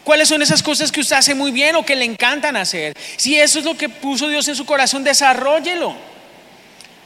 [0.04, 2.94] ¿Cuáles son esas cosas que usted hace muy bien o que le encantan hacer?
[3.18, 5.96] Si eso es lo que puso Dios en su corazón, desarrollelo.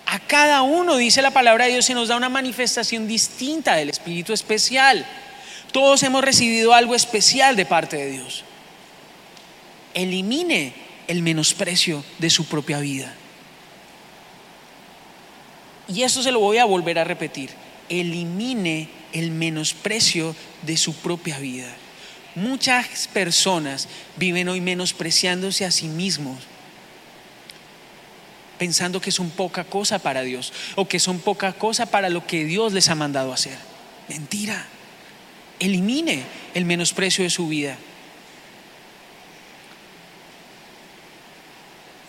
[0.08, 3.90] A cada uno, dice la palabra de Dios, se nos da una manifestación distinta del
[3.90, 5.06] Espíritu especial.
[5.72, 8.44] Todos hemos recibido algo especial de parte de Dios.
[9.94, 10.74] Elimine
[11.08, 13.14] el menosprecio de su propia vida.
[15.88, 17.52] Y eso se lo voy a volver a repetir.
[17.90, 21.68] Elimine el menosprecio de su propia vida.
[22.36, 26.38] Muchas personas viven hoy menospreciándose a sí mismos,
[28.60, 32.46] pensando que son poca cosa para Dios o que son poca cosa para lo que
[32.46, 33.58] Dios les ha mandado hacer.
[34.08, 34.68] Mentira
[35.60, 37.78] elimine el menosprecio de su vida.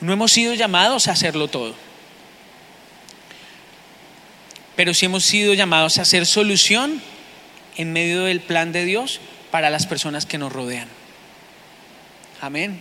[0.00, 1.74] No hemos sido llamados a hacerlo todo,
[4.76, 7.02] pero sí hemos sido llamados a hacer solución
[7.76, 10.88] en medio del plan de Dios para las personas que nos rodean.
[12.40, 12.80] Amén.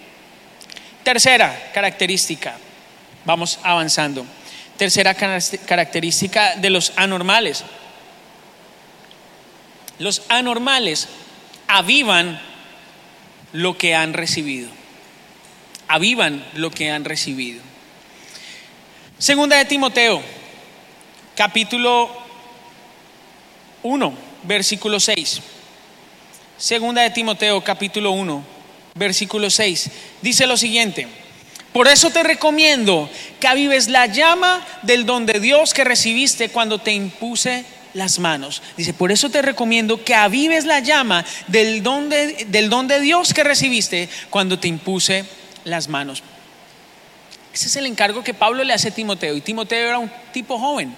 [1.03, 2.57] Tercera característica,
[3.25, 4.25] vamos avanzando.
[4.77, 7.65] Tercera característica de los anormales.
[9.99, 11.07] Los anormales
[11.67, 12.41] avivan
[13.51, 14.69] lo que han recibido.
[15.87, 17.61] Avivan lo que han recibido.
[19.17, 20.21] Segunda de Timoteo,
[21.35, 22.09] capítulo
[23.83, 25.41] 1, versículo 6.
[26.57, 28.43] Segunda de Timoteo, capítulo 1,
[28.95, 29.89] versículo 6.
[30.21, 31.07] Dice lo siguiente.
[31.73, 33.09] Por eso te recomiendo
[33.39, 38.61] que avives la llama del don de Dios que recibiste cuando te impuse las manos.
[38.77, 42.99] Dice, por eso te recomiendo que avives la llama del don de, del don de
[42.99, 45.25] Dios que recibiste cuando te impuse
[45.63, 46.23] las manos.
[47.53, 49.35] Ese es el encargo que Pablo le hace a Timoteo.
[49.35, 50.95] Y Timoteo era un tipo joven.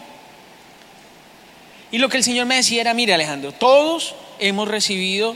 [1.92, 5.36] Y lo que el Señor me decía era, mire Alejandro, todos hemos recibido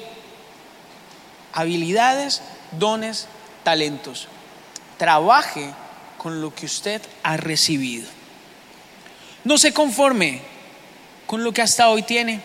[1.53, 2.41] habilidades,
[2.71, 3.27] dones,
[3.63, 4.27] talentos.
[4.97, 5.73] Trabaje
[6.17, 8.07] con lo que usted ha recibido.
[9.43, 10.41] No se conforme
[11.25, 12.41] con lo que hasta hoy tiene.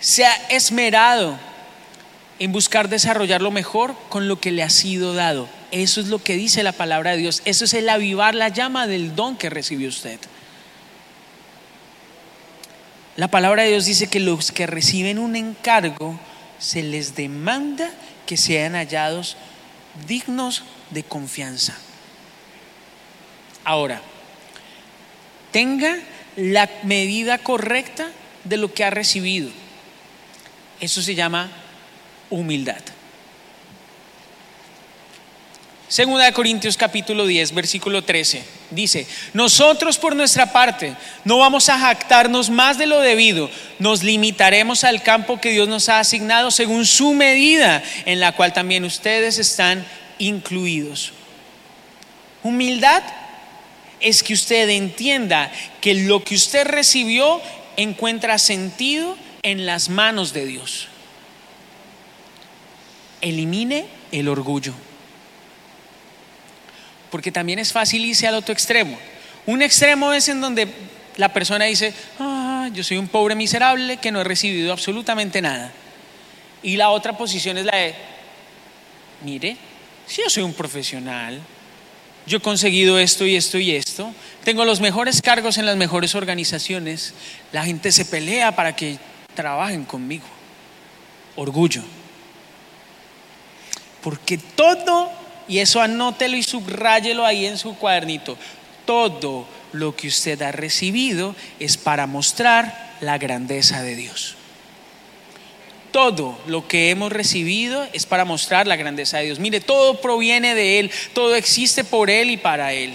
[0.00, 1.38] Se ha esmerado
[2.38, 5.48] en buscar desarrollar lo mejor con lo que le ha sido dado.
[5.70, 7.42] Eso es lo que dice la palabra de Dios.
[7.44, 10.18] Eso es el avivar la llama del don que recibió usted.
[13.16, 16.18] La palabra de Dios dice que los que reciben un encargo
[16.58, 17.90] se les demanda
[18.24, 19.36] que sean hallados
[20.06, 21.76] dignos de confianza.
[23.64, 24.00] Ahora,
[25.50, 25.98] tenga
[26.40, 28.10] la medida correcta
[28.44, 29.50] de lo que ha recibido.
[30.80, 31.50] Eso se llama
[32.30, 32.80] humildad.
[35.88, 38.44] Segunda de Corintios capítulo 10, versículo 13.
[38.70, 43.50] Dice, nosotros por nuestra parte no vamos a jactarnos más de lo debido,
[43.80, 48.52] nos limitaremos al campo que Dios nos ha asignado según su medida, en la cual
[48.52, 49.84] también ustedes están
[50.18, 51.12] incluidos.
[52.44, 53.02] Humildad
[54.00, 57.40] es que usted entienda que lo que usted recibió
[57.76, 60.88] encuentra sentido en las manos de Dios.
[63.20, 64.74] Elimine el orgullo.
[67.10, 68.96] porque también es fácil irse al otro extremo.
[69.44, 70.68] Un extremo es en donde
[71.16, 75.72] la persona dice, ah, yo soy un pobre miserable que no he recibido absolutamente nada.
[76.62, 77.94] Y la otra posición es la de,
[79.24, 79.56] mire,
[80.06, 81.40] si yo soy un profesional,
[82.30, 84.14] yo he conseguido esto y esto y esto,
[84.44, 87.12] tengo los mejores cargos en las mejores organizaciones,
[87.50, 88.98] la gente se pelea para que
[89.34, 90.26] trabajen conmigo.
[91.34, 91.82] Orgullo.
[94.00, 95.10] Porque todo,
[95.48, 98.38] y eso anótelo y subráyelo ahí en su cuadernito,
[98.86, 104.36] todo lo que usted ha recibido es para mostrar la grandeza de Dios.
[105.92, 109.40] Todo lo que hemos recibido es para mostrar la grandeza de Dios.
[109.40, 112.94] Mire, todo proviene de Él, todo existe por Él y para Él.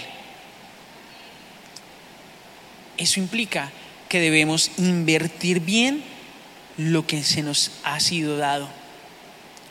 [2.96, 3.70] Eso implica
[4.08, 6.02] que debemos invertir bien
[6.78, 8.68] lo que se nos ha sido dado.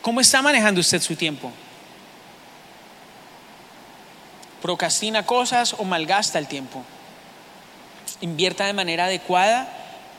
[0.02, 1.52] ¿Cómo está manejando usted su tiempo?
[4.62, 6.84] ¿Procrastina cosas o malgasta el tiempo?
[8.22, 9.75] Invierta de manera adecuada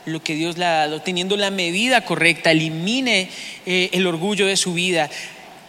[0.07, 3.29] lo que Dios le ha dado, teniendo la medida correcta, elimine
[3.67, 5.11] eh, el orgullo de su vida,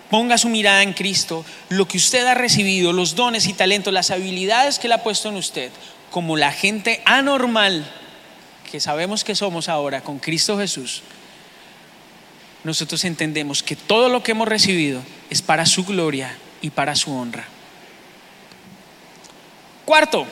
[0.09, 4.11] ponga su mirada en Cristo, lo que usted ha recibido, los dones y talentos, las
[4.11, 5.71] habilidades que Él ha puesto en usted,
[6.11, 7.91] como la gente anormal
[8.71, 11.01] que sabemos que somos ahora con Cristo Jesús,
[12.63, 17.13] nosotros entendemos que todo lo que hemos recibido es para su gloria y para su
[17.13, 17.47] honra.
[19.85, 20.27] Cuarto,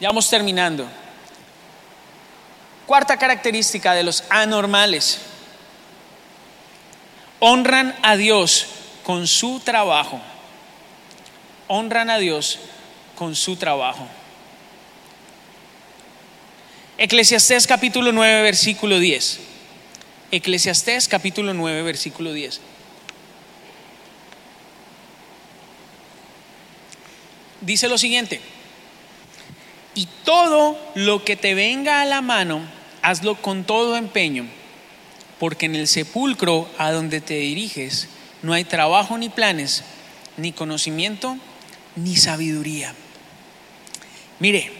[0.00, 0.88] ya vamos terminando.
[2.90, 5.20] Cuarta característica de los anormales.
[7.38, 8.66] Honran a Dios
[9.04, 10.20] con su trabajo.
[11.68, 12.58] Honran a Dios
[13.14, 14.08] con su trabajo.
[16.98, 19.38] Eclesiastés capítulo 9, versículo 10.
[20.32, 22.60] Eclesiastés capítulo 9, versículo 10.
[27.60, 28.40] Dice lo siguiente,
[29.94, 34.46] y todo lo que te venga a la mano, hazlo con todo empeño,
[35.38, 38.08] porque en el sepulcro a donde te diriges
[38.42, 39.84] no hay trabajo ni planes,
[40.36, 41.36] ni conocimiento,
[41.96, 42.94] ni sabiduría.
[44.38, 44.72] Mire,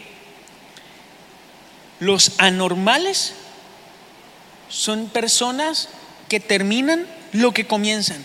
[1.98, 3.34] los anormales
[4.68, 5.88] son personas
[6.28, 8.24] que terminan lo que comienzan.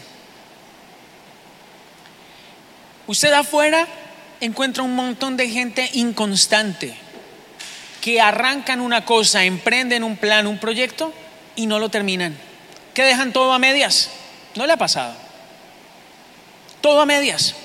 [3.08, 3.88] Usted afuera
[4.40, 7.05] encuentra un montón de gente inconstante
[8.06, 11.12] que arrancan una cosa, emprenden un plan, un proyecto
[11.56, 12.38] y no lo terminan.
[12.94, 14.12] Que dejan todo a medias.
[14.54, 15.16] ¿No le ha pasado?
[16.82, 17.56] Todo a medias.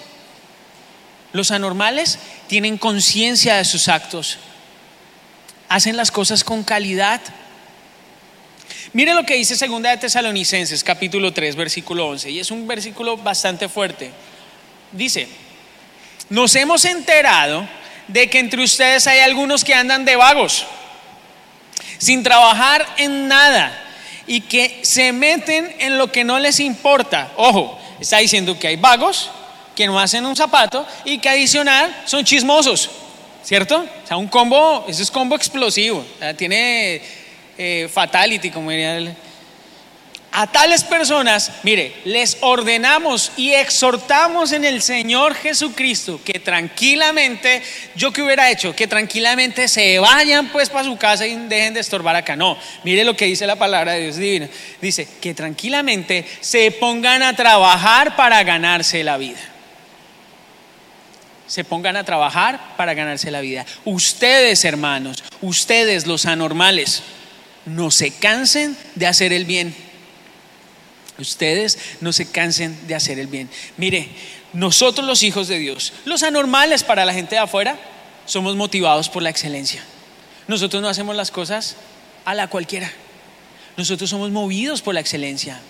[1.35, 4.39] Los anormales tienen conciencia de sus actos.
[5.69, 7.21] Hacen las cosas con calidad,
[8.95, 13.19] Mire lo que dice Segunda de Tesalonicenses, capítulo 3, versículo 11, y es un versículo
[13.19, 14.11] bastante fuerte.
[14.91, 15.29] Dice,
[16.31, 17.69] nos hemos enterado
[18.13, 20.67] de que entre ustedes hay algunos que andan de vagos,
[21.99, 23.77] sin trabajar en nada,
[24.27, 27.33] y que se meten en lo que no les importa.
[27.37, 29.31] Ojo, está diciendo que hay vagos
[29.75, 32.91] que no hacen un zapato y que adicional son chismosos,
[33.43, 33.79] ¿cierto?
[33.79, 36.05] O sea, un combo, ese es combo explosivo,
[36.37, 37.01] tiene
[37.57, 39.15] eh, fatality, como diría él.
[40.33, 47.61] A tales personas, mire, les ordenamos y exhortamos en el Señor Jesucristo que tranquilamente,
[47.97, 51.81] yo que hubiera hecho, que tranquilamente se vayan pues para su casa y dejen de
[51.81, 52.37] estorbar acá.
[52.37, 54.49] No, mire lo que dice la palabra de Dios divina.
[54.81, 59.41] Dice que tranquilamente se pongan a trabajar para ganarse la vida.
[61.49, 63.67] Se pongan a trabajar para ganarse la vida.
[63.85, 67.03] Ustedes, hermanos, ustedes los anormales
[67.67, 69.90] no se cansen de hacer el bien.
[71.21, 73.49] Ustedes no se cansen de hacer el bien.
[73.77, 74.09] Mire,
[74.53, 77.79] nosotros los hijos de Dios, los anormales para la gente de afuera,
[78.27, 79.83] somos motivados por la excelencia.
[80.49, 81.77] Nosotros no hacemos las cosas
[82.25, 82.91] a la cualquiera.
[83.77, 85.61] Nosotros somos movidos por la excelencia.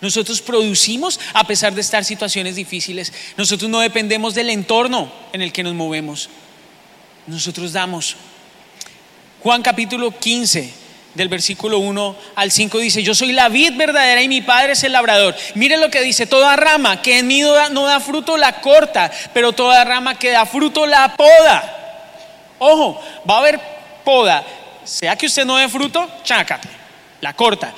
[0.00, 3.12] Nosotros producimos a pesar de estar situaciones difíciles.
[3.36, 6.28] Nosotros no dependemos del entorno en el que nos movemos.
[7.26, 8.16] Nosotros damos.
[9.42, 10.72] Juan capítulo 15,
[11.14, 14.82] del versículo 1 al 5 dice, yo soy la vid verdadera y mi padre es
[14.84, 15.34] el labrador.
[15.54, 19.52] Mire lo que dice, toda rama que en mí no da, fruto la corta, pero
[19.52, 22.52] toda rama que da fruto la poda.
[22.58, 23.60] Ojo, va a haber
[24.04, 24.44] poda,
[24.84, 26.68] sea que usted no dé fruto, chácate,
[27.20, 27.72] la corta.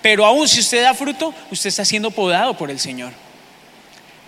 [0.00, 3.12] Pero aún si usted da fruto, usted está siendo podado por el Señor.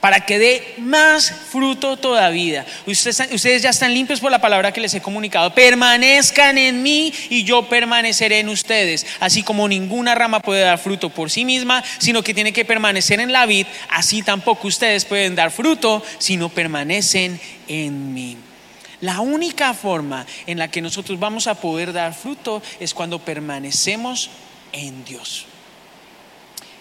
[0.01, 2.65] Para que dé más fruto todavía.
[2.87, 5.53] Ustedes, ya están limpios por la palabra que les he comunicado.
[5.55, 9.07] Permanezcan en mí y yo permaneceré en ustedes.
[9.21, 13.21] Así como ninguna rama puede dar fruto por sí misma, sino que tiene que permanecer
[13.21, 18.37] en la vid, así tampoco ustedes pueden dar fruto si no permanecen en mí.
[19.01, 24.31] La única forma en la que nosotros vamos a poder dar fruto es cuando permanecemos
[24.73, 25.47] en Dios.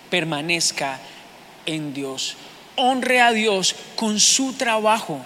[0.09, 0.99] Permanezca
[1.65, 2.38] en Dios
[2.78, 5.19] honre a Dios con su trabajo,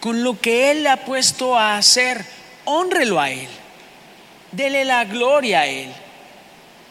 [0.00, 2.24] con lo que Él le ha puesto a hacer,
[2.64, 3.48] honrelo a Él,
[4.52, 5.90] dele la gloria a Él.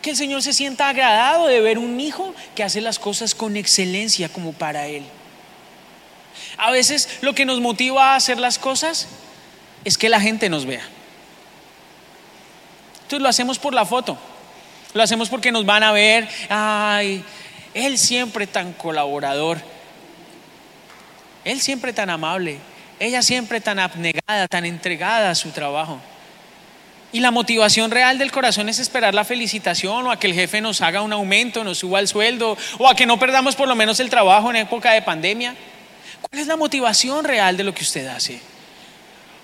[0.02, 3.58] Que el Señor se sienta agradado de ver un hijo que hace las cosas con
[3.58, 5.04] excelencia como para Él.
[6.58, 9.08] A veces lo que nos motiva a hacer las cosas
[9.84, 10.88] es que la gente nos vea.
[13.04, 14.18] Entonces lo hacemos por la foto,
[14.94, 17.24] lo hacemos porque nos van a ver, ay,
[17.76, 19.60] él siempre tan colaborador,
[21.44, 22.58] Él siempre tan amable,
[23.00, 26.00] ella siempre tan abnegada, tan entregada a su trabajo.
[27.12, 30.62] Y la motivación real del corazón es esperar la felicitación o a que el jefe
[30.62, 33.76] nos haga un aumento, nos suba el sueldo o a que no perdamos por lo
[33.76, 35.54] menos el trabajo en época de pandemia.
[36.22, 38.40] ¿Cuál es la motivación real de lo que usted hace?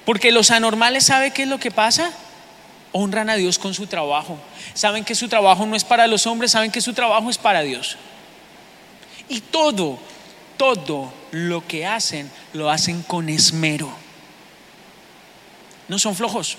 [0.05, 2.11] Porque los anormales saben qué es lo que pasa.
[2.93, 4.39] Honran a Dios con su trabajo.
[4.73, 7.61] Saben que su trabajo no es para los hombres, saben que su trabajo es para
[7.61, 7.97] Dios.
[9.31, 9.97] Y todo,
[10.57, 13.89] todo lo que hacen, lo hacen con esmero.
[15.87, 16.57] No son flojos.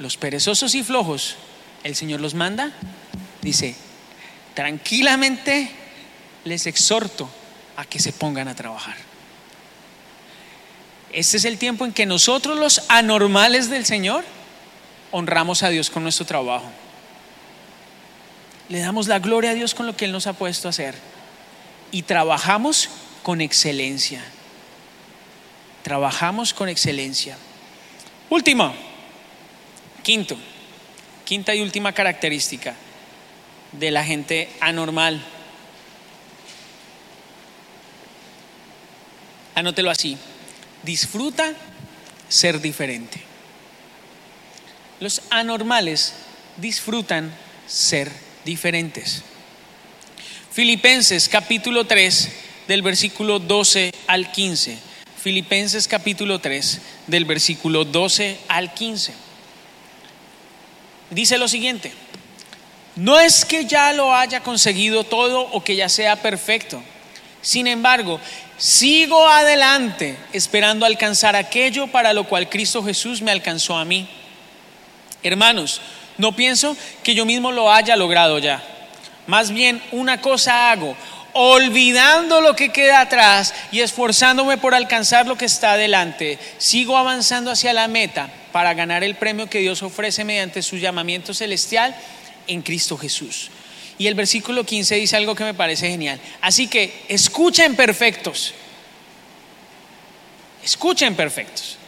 [0.00, 1.36] Los perezosos y flojos,
[1.84, 2.72] el Señor los manda,
[3.40, 3.76] dice,
[4.54, 5.70] tranquilamente
[6.44, 7.30] les exhorto
[7.76, 8.96] a que se pongan a trabajar.
[11.12, 14.24] Este es el tiempo en que nosotros los anormales del Señor
[15.12, 16.68] honramos a Dios con nuestro trabajo.
[18.68, 20.94] Le damos la gloria a Dios con lo que Él nos ha puesto a hacer.
[21.92, 22.88] Y trabajamos
[23.22, 24.24] con excelencia.
[25.82, 27.38] Trabajamos con excelencia.
[28.28, 28.74] Último,
[30.02, 30.36] quinto,
[31.24, 32.74] quinta y última característica
[33.70, 35.22] de la gente anormal.
[39.54, 40.18] Anótelo así.
[40.82, 41.54] Disfruta
[42.28, 43.22] ser diferente.
[44.98, 46.14] Los anormales
[46.56, 47.32] disfrutan
[47.68, 49.22] ser diferentes diferentes.
[50.50, 52.30] Filipenses capítulo 3
[52.68, 54.78] del versículo 12 al 15.
[55.22, 59.12] Filipenses capítulo 3 del versículo 12 al 15.
[61.10, 61.92] Dice lo siguiente,
[62.94, 66.82] no es que ya lo haya conseguido todo o que ya sea perfecto.
[67.42, 68.20] Sin embargo,
[68.56, 74.08] sigo adelante esperando alcanzar aquello para lo cual Cristo Jesús me alcanzó a mí.
[75.22, 75.80] Hermanos,
[76.18, 78.62] no pienso que yo mismo lo haya logrado ya.
[79.26, 80.96] Más bien una cosa hago,
[81.32, 86.38] olvidando lo que queda atrás y esforzándome por alcanzar lo que está adelante.
[86.58, 91.34] Sigo avanzando hacia la meta para ganar el premio que Dios ofrece mediante su llamamiento
[91.34, 91.94] celestial
[92.46, 93.50] en Cristo Jesús.
[93.98, 96.20] Y el versículo 15 dice algo que me parece genial.
[96.40, 98.54] Así que escuchen perfectos.
[100.62, 101.78] Escuchen perfectos.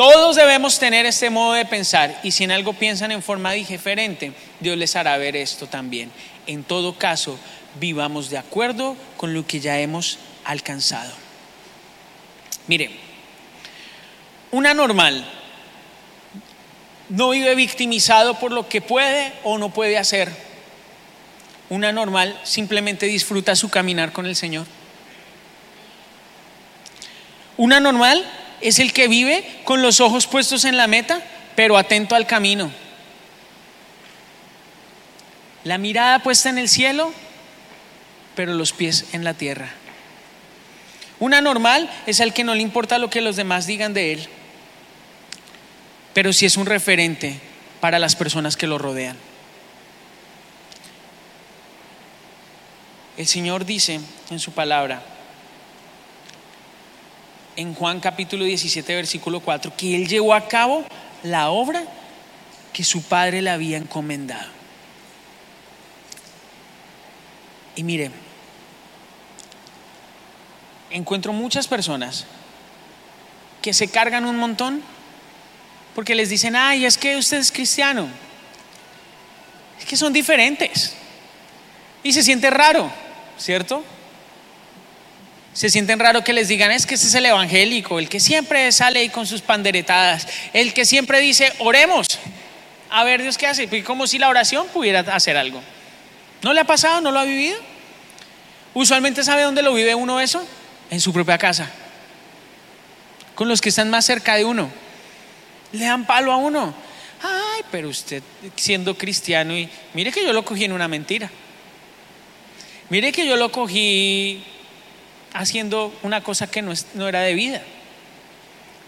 [0.00, 4.32] Todos debemos tener este modo de pensar y si en algo piensan en forma diferente,
[4.58, 6.10] Dios les hará ver esto también.
[6.46, 7.38] En todo caso,
[7.78, 11.12] vivamos de acuerdo con lo que ya hemos alcanzado.
[12.66, 12.92] Mire,
[14.50, 15.22] una normal
[17.10, 20.32] no vive victimizado por lo que puede o no puede hacer.
[21.68, 24.66] Una normal simplemente disfruta su caminar con el Señor.
[27.58, 28.24] Una normal
[28.60, 31.22] es el que vive con los ojos puestos en la meta,
[31.56, 32.70] pero atento al camino.
[35.64, 37.12] La mirada puesta en el cielo,
[38.34, 39.70] pero los pies en la tierra.
[41.18, 44.28] Una normal es el que no le importa lo que los demás digan de él,
[46.14, 47.38] pero sí es un referente
[47.80, 49.16] para las personas que lo rodean.
[53.18, 54.00] El Señor dice
[54.30, 55.02] en su palabra,
[57.60, 60.82] en Juan capítulo 17, versículo 4, que él llevó a cabo
[61.22, 61.84] la obra
[62.72, 64.48] que su padre le había encomendado.
[67.76, 68.10] Y mire,
[70.90, 72.24] encuentro muchas personas
[73.60, 74.82] que se cargan un montón
[75.94, 78.08] porque les dicen, ay, es que usted es cristiano.
[79.78, 80.94] Es que son diferentes.
[82.02, 82.90] Y se siente raro,
[83.36, 83.84] ¿cierto?
[85.52, 88.70] Se sienten raro que les digan, es que ese es el evangélico, el que siempre
[88.70, 92.06] sale ahí con sus panderetadas, el que siempre dice, oremos,
[92.88, 95.60] a ver Dios qué hace, como si la oración pudiera hacer algo.
[96.42, 97.00] ¿No le ha pasado?
[97.00, 97.58] ¿No lo ha vivido?
[98.74, 100.46] Usualmente sabe dónde lo vive uno eso?
[100.90, 101.68] En su propia casa.
[103.34, 104.70] Con los que están más cerca de uno.
[105.72, 106.74] Le dan palo a uno.
[107.22, 108.22] Ay, pero usted
[108.56, 111.30] siendo cristiano y mire que yo lo cogí en una mentira.
[112.88, 114.42] Mire que yo lo cogí
[115.32, 117.62] haciendo una cosa que no, no era debida.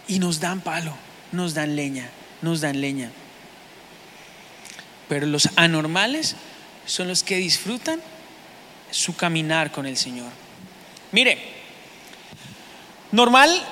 [0.09, 0.95] Y nos dan palo,
[1.30, 2.09] nos dan leña,
[2.40, 3.11] nos dan leña.
[5.09, 6.36] Pero los anormales
[6.86, 8.01] son los que disfrutan
[8.90, 10.30] su caminar con el Señor.
[11.12, 11.38] Mire,
[13.11, 13.62] normal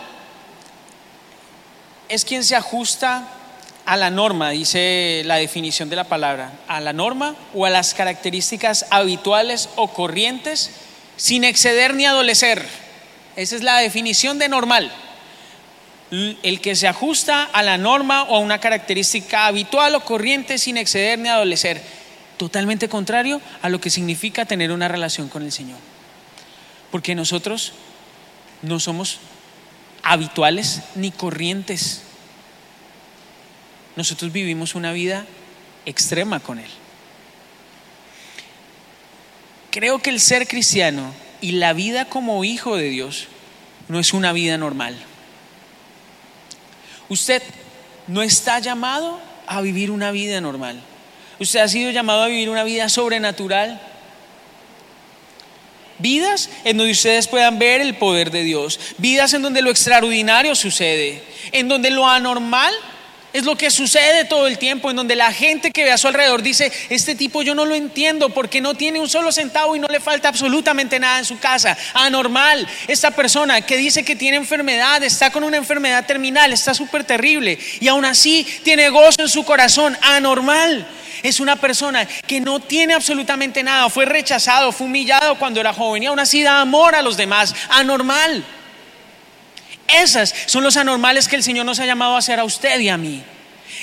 [2.08, 3.28] es quien se ajusta
[3.86, 7.94] a la norma, dice la definición de la palabra, a la norma o a las
[7.94, 10.70] características habituales o corrientes
[11.20, 12.66] sin exceder ni adolecer.
[13.36, 14.90] Esa es la definición de normal.
[16.10, 20.78] El que se ajusta a la norma o a una característica habitual o corriente sin
[20.78, 21.82] exceder ni adolecer.
[22.38, 25.76] Totalmente contrario a lo que significa tener una relación con el Señor.
[26.90, 27.74] Porque nosotros
[28.62, 29.18] no somos
[30.02, 32.00] habituales ni corrientes.
[33.94, 35.26] Nosotros vivimos una vida
[35.84, 36.79] extrema con Él.
[39.70, 43.28] Creo que el ser cristiano y la vida como hijo de Dios
[43.88, 44.96] no es una vida normal.
[47.08, 47.42] Usted
[48.06, 50.80] no está llamado a vivir una vida normal.
[51.38, 53.80] Usted ha sido llamado a vivir una vida sobrenatural.
[55.98, 58.78] Vidas en donde ustedes puedan ver el poder de Dios.
[58.98, 61.22] Vidas en donde lo extraordinario sucede.
[61.52, 62.72] En donde lo anormal
[63.32, 66.08] es lo que sucede todo el tiempo, en donde la gente que ve a su
[66.08, 69.78] alrededor dice, este tipo yo no lo entiendo porque no tiene un solo centavo y
[69.78, 71.76] no le falta absolutamente nada en su casa.
[71.94, 77.04] Anormal, esta persona que dice que tiene enfermedad, está con una enfermedad terminal, está súper
[77.04, 79.96] terrible y aún así tiene gozo en su corazón.
[80.02, 80.86] Anormal.
[81.22, 86.02] Es una persona que no tiene absolutamente nada, fue rechazado, fue humillado cuando era joven
[86.02, 87.54] y aún así da amor a los demás.
[87.68, 88.44] Anormal.
[89.96, 92.88] Esas son los anormales que el Señor nos ha llamado a hacer a usted y
[92.88, 93.22] a mí.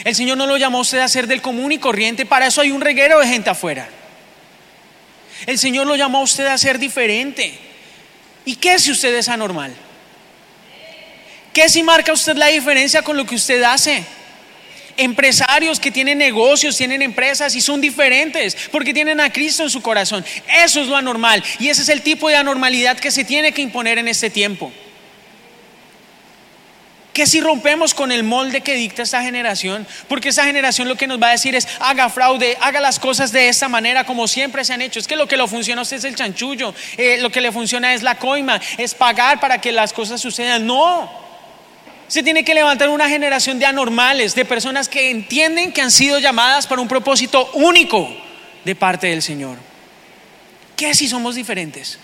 [0.03, 2.61] El Señor no lo llamó a usted a ser del común y corriente, para eso
[2.61, 3.89] hay un reguero de gente afuera.
[5.45, 7.53] El Señor lo llamó a usted a ser diferente.
[8.45, 9.73] ¿Y qué si usted es anormal?
[11.53, 14.05] ¿Qué si marca usted la diferencia con lo que usted hace?
[14.95, 19.81] Empresarios que tienen negocios, tienen empresas y son diferentes porque tienen a Cristo en su
[19.81, 20.25] corazón.
[20.63, 23.61] Eso es lo anormal y ese es el tipo de anormalidad que se tiene que
[23.61, 24.71] imponer en este tiempo.
[27.17, 29.87] ¿Qué si rompemos con el molde que dicta esta generación?
[30.07, 33.31] Porque esa generación lo que nos va a decir es, haga fraude, haga las cosas
[33.31, 34.99] de esta manera como siempre se han hecho.
[34.99, 37.51] Es que lo que lo funciona a usted es el chanchullo, eh, lo que le
[37.51, 40.67] funciona es la coima, es pagar para que las cosas sucedan.
[40.67, 41.11] No.
[42.07, 46.19] Se tiene que levantar una generación de anormales, de personas que entienden que han sido
[46.19, 48.15] llamadas para un propósito único
[48.63, 49.57] de parte del Señor.
[50.75, 51.97] ¿Qué si somos diferentes?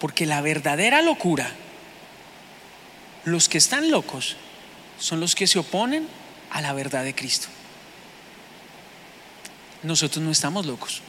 [0.00, 1.50] Porque la verdadera locura,
[3.24, 4.36] los que están locos,
[4.98, 6.08] son los que se oponen
[6.50, 7.48] a la verdad de Cristo.
[9.82, 11.02] Nosotros no estamos locos.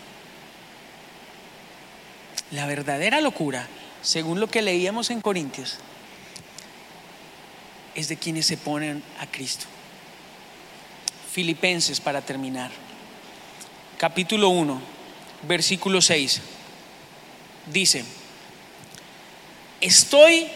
[2.52, 3.68] La verdadera locura,
[4.02, 5.78] según lo que leíamos en Corintios,
[7.96, 9.66] es de quienes se ponen a Cristo.
[11.32, 12.72] Filipenses para terminar.
[13.98, 14.82] Capítulo 1,
[15.48, 16.42] versículo 6.
[17.72, 18.06] Dice,
[19.86, 20.48] Estoy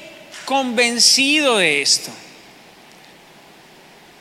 [0.45, 2.09] convencido de esto.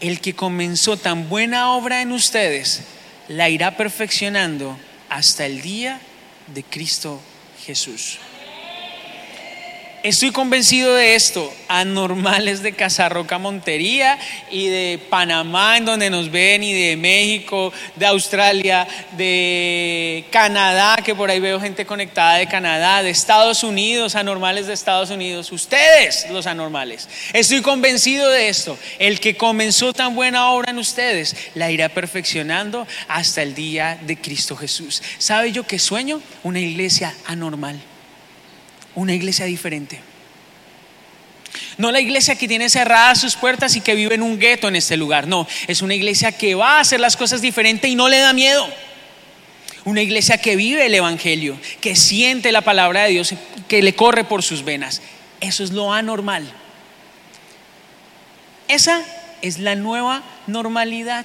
[0.00, 2.82] El que comenzó tan buena obra en ustedes,
[3.26, 4.78] la irá perfeccionando
[5.08, 5.98] hasta el día
[6.48, 7.22] de Cristo
[7.64, 8.18] Jesús.
[10.04, 14.16] Estoy convencido de esto, anormales de Casarroca Montería
[14.48, 18.86] y de Panamá en donde nos ven y de México, de Australia,
[19.16, 24.74] de Canadá, que por ahí veo gente conectada de Canadá, de Estados Unidos, anormales de
[24.74, 27.08] Estados Unidos, ustedes los anormales.
[27.32, 32.86] Estoy convencido de esto, el que comenzó tan buena obra en ustedes la irá perfeccionando
[33.08, 35.02] hasta el día de Cristo Jesús.
[35.18, 36.22] ¿Sabe yo qué sueño?
[36.44, 37.80] Una iglesia anormal
[38.98, 40.00] una iglesia diferente.
[41.76, 44.74] No la iglesia que tiene cerradas sus puertas y que vive en un gueto en
[44.74, 45.28] este lugar.
[45.28, 48.32] No, es una iglesia que va a hacer las cosas diferentes y no le da
[48.32, 48.68] miedo.
[49.84, 53.34] Una iglesia que vive el Evangelio, que siente la palabra de Dios,
[53.68, 55.00] que le corre por sus venas.
[55.40, 56.52] Eso es lo anormal.
[58.66, 59.02] Esa
[59.40, 61.24] es la nueva normalidad.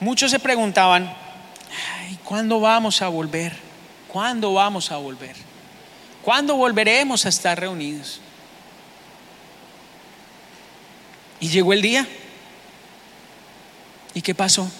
[0.00, 1.14] Muchos se preguntaban,
[2.24, 3.63] ¿cuándo vamos a volver?
[4.14, 5.34] ¿Cuándo vamos a volver?
[6.22, 8.20] ¿Cuándo volveremos a estar reunidos?
[11.40, 12.06] Y llegó el día.
[14.14, 14.70] ¿Y qué pasó?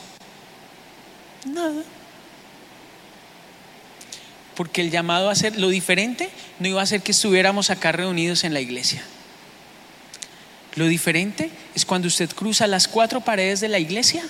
[1.46, 1.82] Nada.
[4.54, 6.30] Porque el llamado a hacer lo diferente
[6.60, 9.02] no iba a ser que estuviéramos acá reunidos en la iglesia.
[10.76, 14.22] Lo diferente es cuando usted cruza las cuatro paredes de la iglesia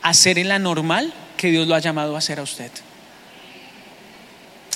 [0.00, 2.70] hacer en la normal que Dios lo ha llamado a hacer a usted.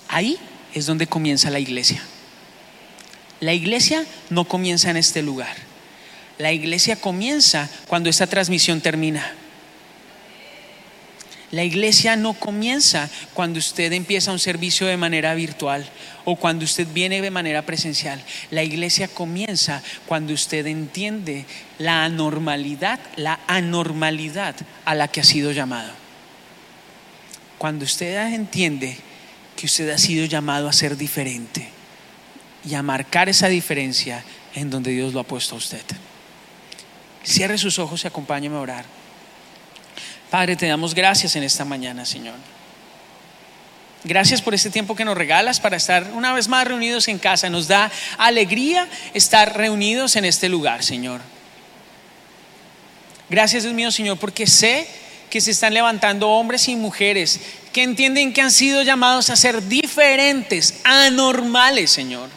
[0.09, 0.39] Ahí
[0.75, 2.03] es donde comienza la iglesia.
[3.41, 5.55] La iglesia no comienza en este lugar.
[6.39, 9.35] La iglesia comienza cuando esta transmisión termina.
[11.53, 15.89] La iglesia no comienza cuando usted empieza un servicio de manera virtual
[16.25, 18.21] o cuando usted viene de manera presencial.
[18.51, 21.45] La iglesia comienza cuando usted entiende
[21.79, 25.93] la anormalidad, la anormalidad a la que ha sido llamado.
[27.59, 28.99] Cuando usted entiende
[29.57, 31.69] que usted ha sido llamado a ser diferente
[32.65, 34.23] y a marcar esa diferencia
[34.55, 35.83] en donde Dios lo ha puesto a usted.
[37.25, 38.85] Cierre sus ojos y acompáñeme a orar.
[40.31, 42.35] Padre, te damos gracias en esta mañana, Señor.
[44.05, 47.51] Gracias por este tiempo que nos regalas para estar una vez más reunidos en casa.
[47.51, 51.21] Nos da alegría estar reunidos en este lugar, Señor.
[53.29, 54.87] Gracias, Dios mío, Señor, porque sé
[55.31, 57.41] que se están levantando hombres y mujeres
[57.77, 62.31] que entienden que han sido llamados a ser diferentes, anormales, Señor.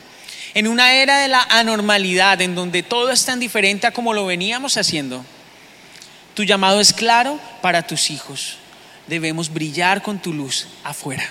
[0.54, 4.26] En una era de la anormalidad, en donde todo es tan diferente a como lo
[4.26, 5.24] veníamos haciendo,
[6.34, 8.58] tu llamado es claro para tus hijos.
[9.08, 11.30] Debemos brillar con tu luz afuera.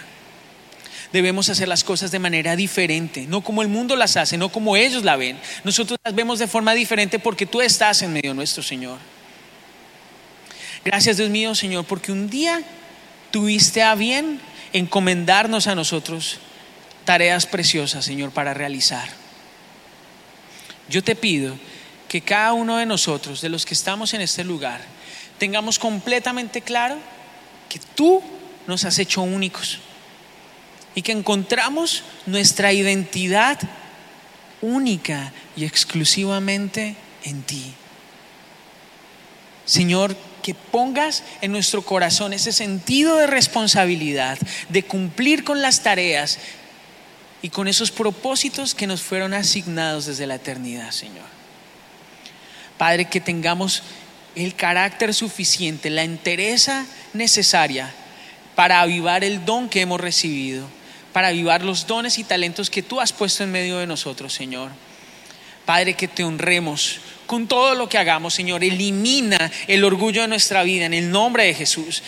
[1.12, 4.74] Debemos hacer las cosas de manera diferente, no como el mundo las hace, no como
[4.78, 5.38] ellos la ven.
[5.64, 8.96] Nosotros las vemos de forma diferente porque tú estás en medio nuestro, Señor.
[10.82, 12.62] Gracias, Dios mío, Señor, porque un día
[13.30, 14.40] tuviste a bien
[14.72, 16.38] encomendarnos a nosotros
[17.04, 19.08] tareas preciosas, Señor, para realizar.
[20.88, 21.54] Yo te pido
[22.08, 24.80] que cada uno de nosotros, de los que estamos en este lugar,
[25.38, 26.96] tengamos completamente claro
[27.68, 28.22] que tú
[28.66, 29.78] nos has hecho únicos
[30.94, 33.58] y que encontramos nuestra identidad
[34.60, 37.72] única y exclusivamente en ti.
[39.64, 40.16] Señor,
[40.48, 44.38] que pongas en nuestro corazón ese sentido de responsabilidad,
[44.70, 46.38] de cumplir con las tareas
[47.42, 51.26] y con esos propósitos que nos fueron asignados desde la eternidad, Señor.
[52.78, 53.82] Padre, que tengamos
[54.36, 57.92] el carácter suficiente, la entereza necesaria
[58.54, 60.66] para avivar el don que hemos recibido,
[61.12, 64.70] para avivar los dones y talentos que tú has puesto en medio de nosotros, Señor.
[65.68, 68.64] Padre, que te honremos con todo lo que hagamos, Señor.
[68.64, 72.02] Elimina el orgullo de nuestra vida en el nombre de Jesús.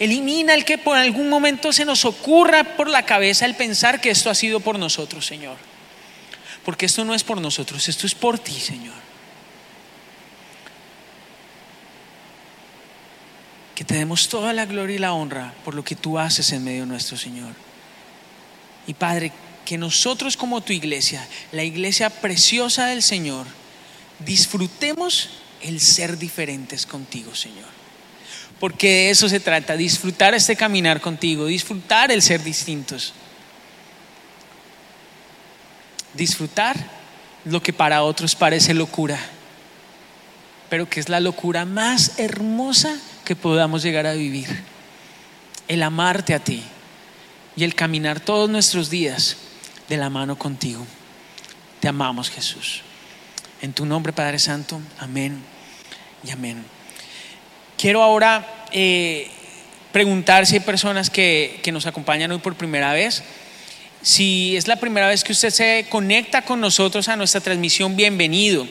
[0.00, 4.10] Elimina el que por algún momento se nos ocurra por la cabeza el pensar que
[4.10, 5.58] esto ha sido por nosotros, Señor.
[6.64, 8.96] Porque esto no es por nosotros, esto es por ti, Señor.
[13.76, 16.64] Que te demos toda la gloria y la honra por lo que tú haces en
[16.64, 17.54] medio nuestro, Señor.
[18.88, 19.30] Y Padre,
[19.64, 23.46] que nosotros como tu iglesia, la iglesia preciosa del Señor,
[24.18, 25.30] disfrutemos
[25.62, 27.68] el ser diferentes contigo, Señor.
[28.58, 33.12] Porque de eso se trata, disfrutar este caminar contigo, disfrutar el ser distintos.
[36.14, 36.76] Disfrutar
[37.44, 39.18] lo que para otros parece locura,
[40.68, 44.62] pero que es la locura más hermosa que podamos llegar a vivir.
[45.68, 46.62] El amarte a ti
[47.56, 49.36] y el caminar todos nuestros días
[49.92, 50.86] de la mano contigo.
[51.80, 52.80] Te amamos, Jesús.
[53.60, 55.38] En tu nombre, Padre Santo, amén
[56.24, 56.64] y amén.
[57.76, 59.28] Quiero ahora eh,
[59.92, 63.22] preguntar si hay personas que, que nos acompañan hoy por primera vez.
[64.00, 68.66] Si es la primera vez que usted se conecta con nosotros a nuestra transmisión, bienvenido.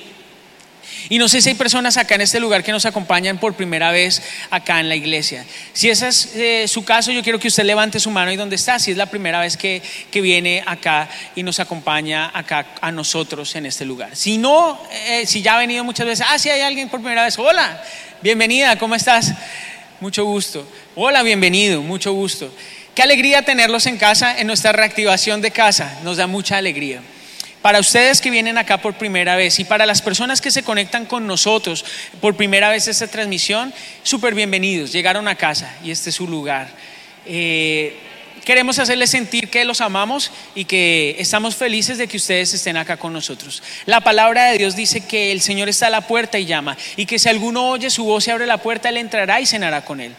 [1.10, 3.92] Y no sé si hay personas acá en este lugar que nos acompañan por primera
[3.92, 5.46] vez acá en la iglesia.
[5.74, 8.56] Si ese es eh, su caso, yo quiero que usted levante su mano ahí donde
[8.56, 12.92] está, si es la primera vez que, que viene acá y nos acompaña acá a
[12.92, 14.16] nosotros en este lugar.
[14.16, 17.24] Si no, eh, si ya ha venido muchas veces, ah, si hay alguien por primera
[17.24, 17.84] vez, hola,
[18.22, 19.34] bienvenida, ¿cómo estás?
[20.00, 20.68] Mucho gusto.
[20.96, 22.52] Hola, bienvenido, mucho gusto.
[22.96, 27.02] Qué alegría tenerlos en casa, en nuestra reactivación de casa, nos da mucha alegría.
[27.62, 31.05] Para ustedes que vienen acá por primera vez y para las personas que se conectan
[31.05, 31.86] con nosotros
[32.20, 34.91] por primera vez a esta transmisión, súper bienvenidos.
[34.91, 36.70] Llegaron a casa y este es su lugar.
[37.28, 37.95] Eh,
[38.45, 42.97] queremos hacerles sentir que los amamos y que estamos felices de que ustedes estén acá
[42.97, 43.62] con nosotros.
[43.86, 47.05] La palabra de Dios dice que el Señor está a la puerta y llama y
[47.05, 50.01] que si alguno oye su voz y abre la puerta, Él entrará y cenará con
[50.01, 50.16] Él.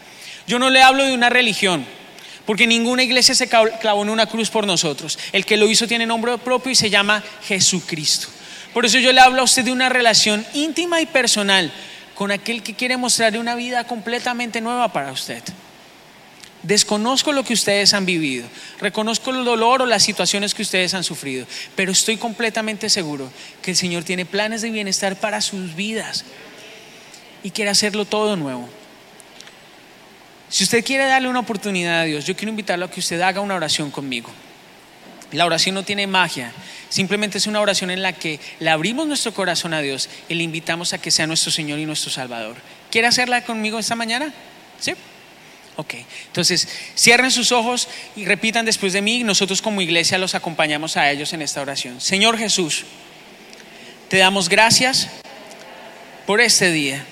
[0.47, 1.85] Yo no le hablo de una religión.
[2.45, 5.17] Porque ninguna iglesia se clavó en una cruz por nosotros.
[5.31, 8.27] El que lo hizo tiene nombre propio y se llama Jesucristo.
[8.73, 11.71] Por eso yo le hablo a usted de una relación íntima y personal
[12.15, 15.43] con aquel que quiere mostrarle una vida completamente nueva para usted.
[16.63, 18.47] Desconozco lo que ustedes han vivido,
[18.79, 23.29] reconozco el dolor o las situaciones que ustedes han sufrido, pero estoy completamente seguro
[23.61, 26.23] que el Señor tiene planes de bienestar para sus vidas
[27.43, 28.69] y quiere hacerlo todo nuevo.
[30.53, 33.41] Si usted quiere darle una oportunidad a Dios, yo quiero invitarlo a que usted haga
[33.41, 34.29] una oración conmigo.
[35.31, 36.53] La oración no tiene magia,
[36.89, 40.43] simplemente es una oración en la que le abrimos nuestro corazón a Dios y le
[40.43, 42.55] invitamos a que sea nuestro Señor y nuestro Salvador.
[42.91, 44.31] ¿Quiere hacerla conmigo esta mañana?
[44.79, 44.93] ¿Sí?
[45.75, 45.95] Ok,
[46.27, 49.23] entonces cierren sus ojos y repitan después de mí.
[49.23, 51.99] Nosotros como iglesia los acompañamos a ellos en esta oración.
[51.99, 52.85] Señor Jesús,
[54.07, 55.09] te damos gracias
[56.27, 57.03] por este día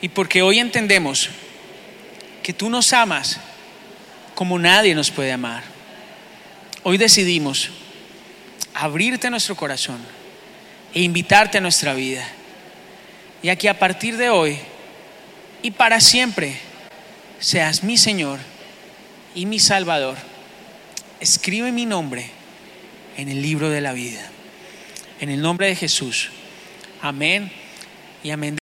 [0.00, 1.30] y porque hoy entendemos
[2.42, 3.38] que tú nos amas
[4.34, 5.62] como nadie nos puede amar.
[6.82, 7.70] Hoy decidimos
[8.74, 10.00] abrirte nuestro corazón
[10.94, 12.26] e invitarte a nuestra vida.
[13.42, 14.58] Y aquí a partir de hoy
[15.62, 16.56] y para siempre
[17.38, 18.38] seas mi Señor
[19.34, 20.16] y mi Salvador.
[21.20, 22.30] Escribe mi nombre
[23.16, 24.28] en el libro de la vida.
[25.20, 26.30] En el nombre de Jesús.
[27.00, 27.50] Amén
[28.24, 28.61] y amén.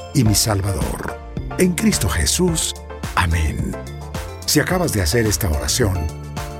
[0.13, 1.17] y mi Salvador.
[1.57, 2.73] En Cristo Jesús.
[3.15, 3.75] Amén.
[4.45, 5.97] Si acabas de hacer esta oración,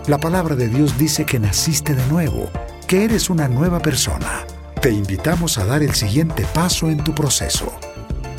[0.08, 2.50] la palabra de Dios dice que naciste de nuevo,
[2.88, 4.46] que eres una nueva persona.
[4.82, 7.72] Te invitamos a dar el siguiente paso en tu proceso.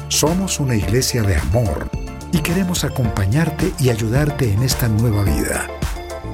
[0.09, 1.89] Somos una iglesia de amor
[2.33, 5.69] y queremos acompañarte y ayudarte en esta nueva vida.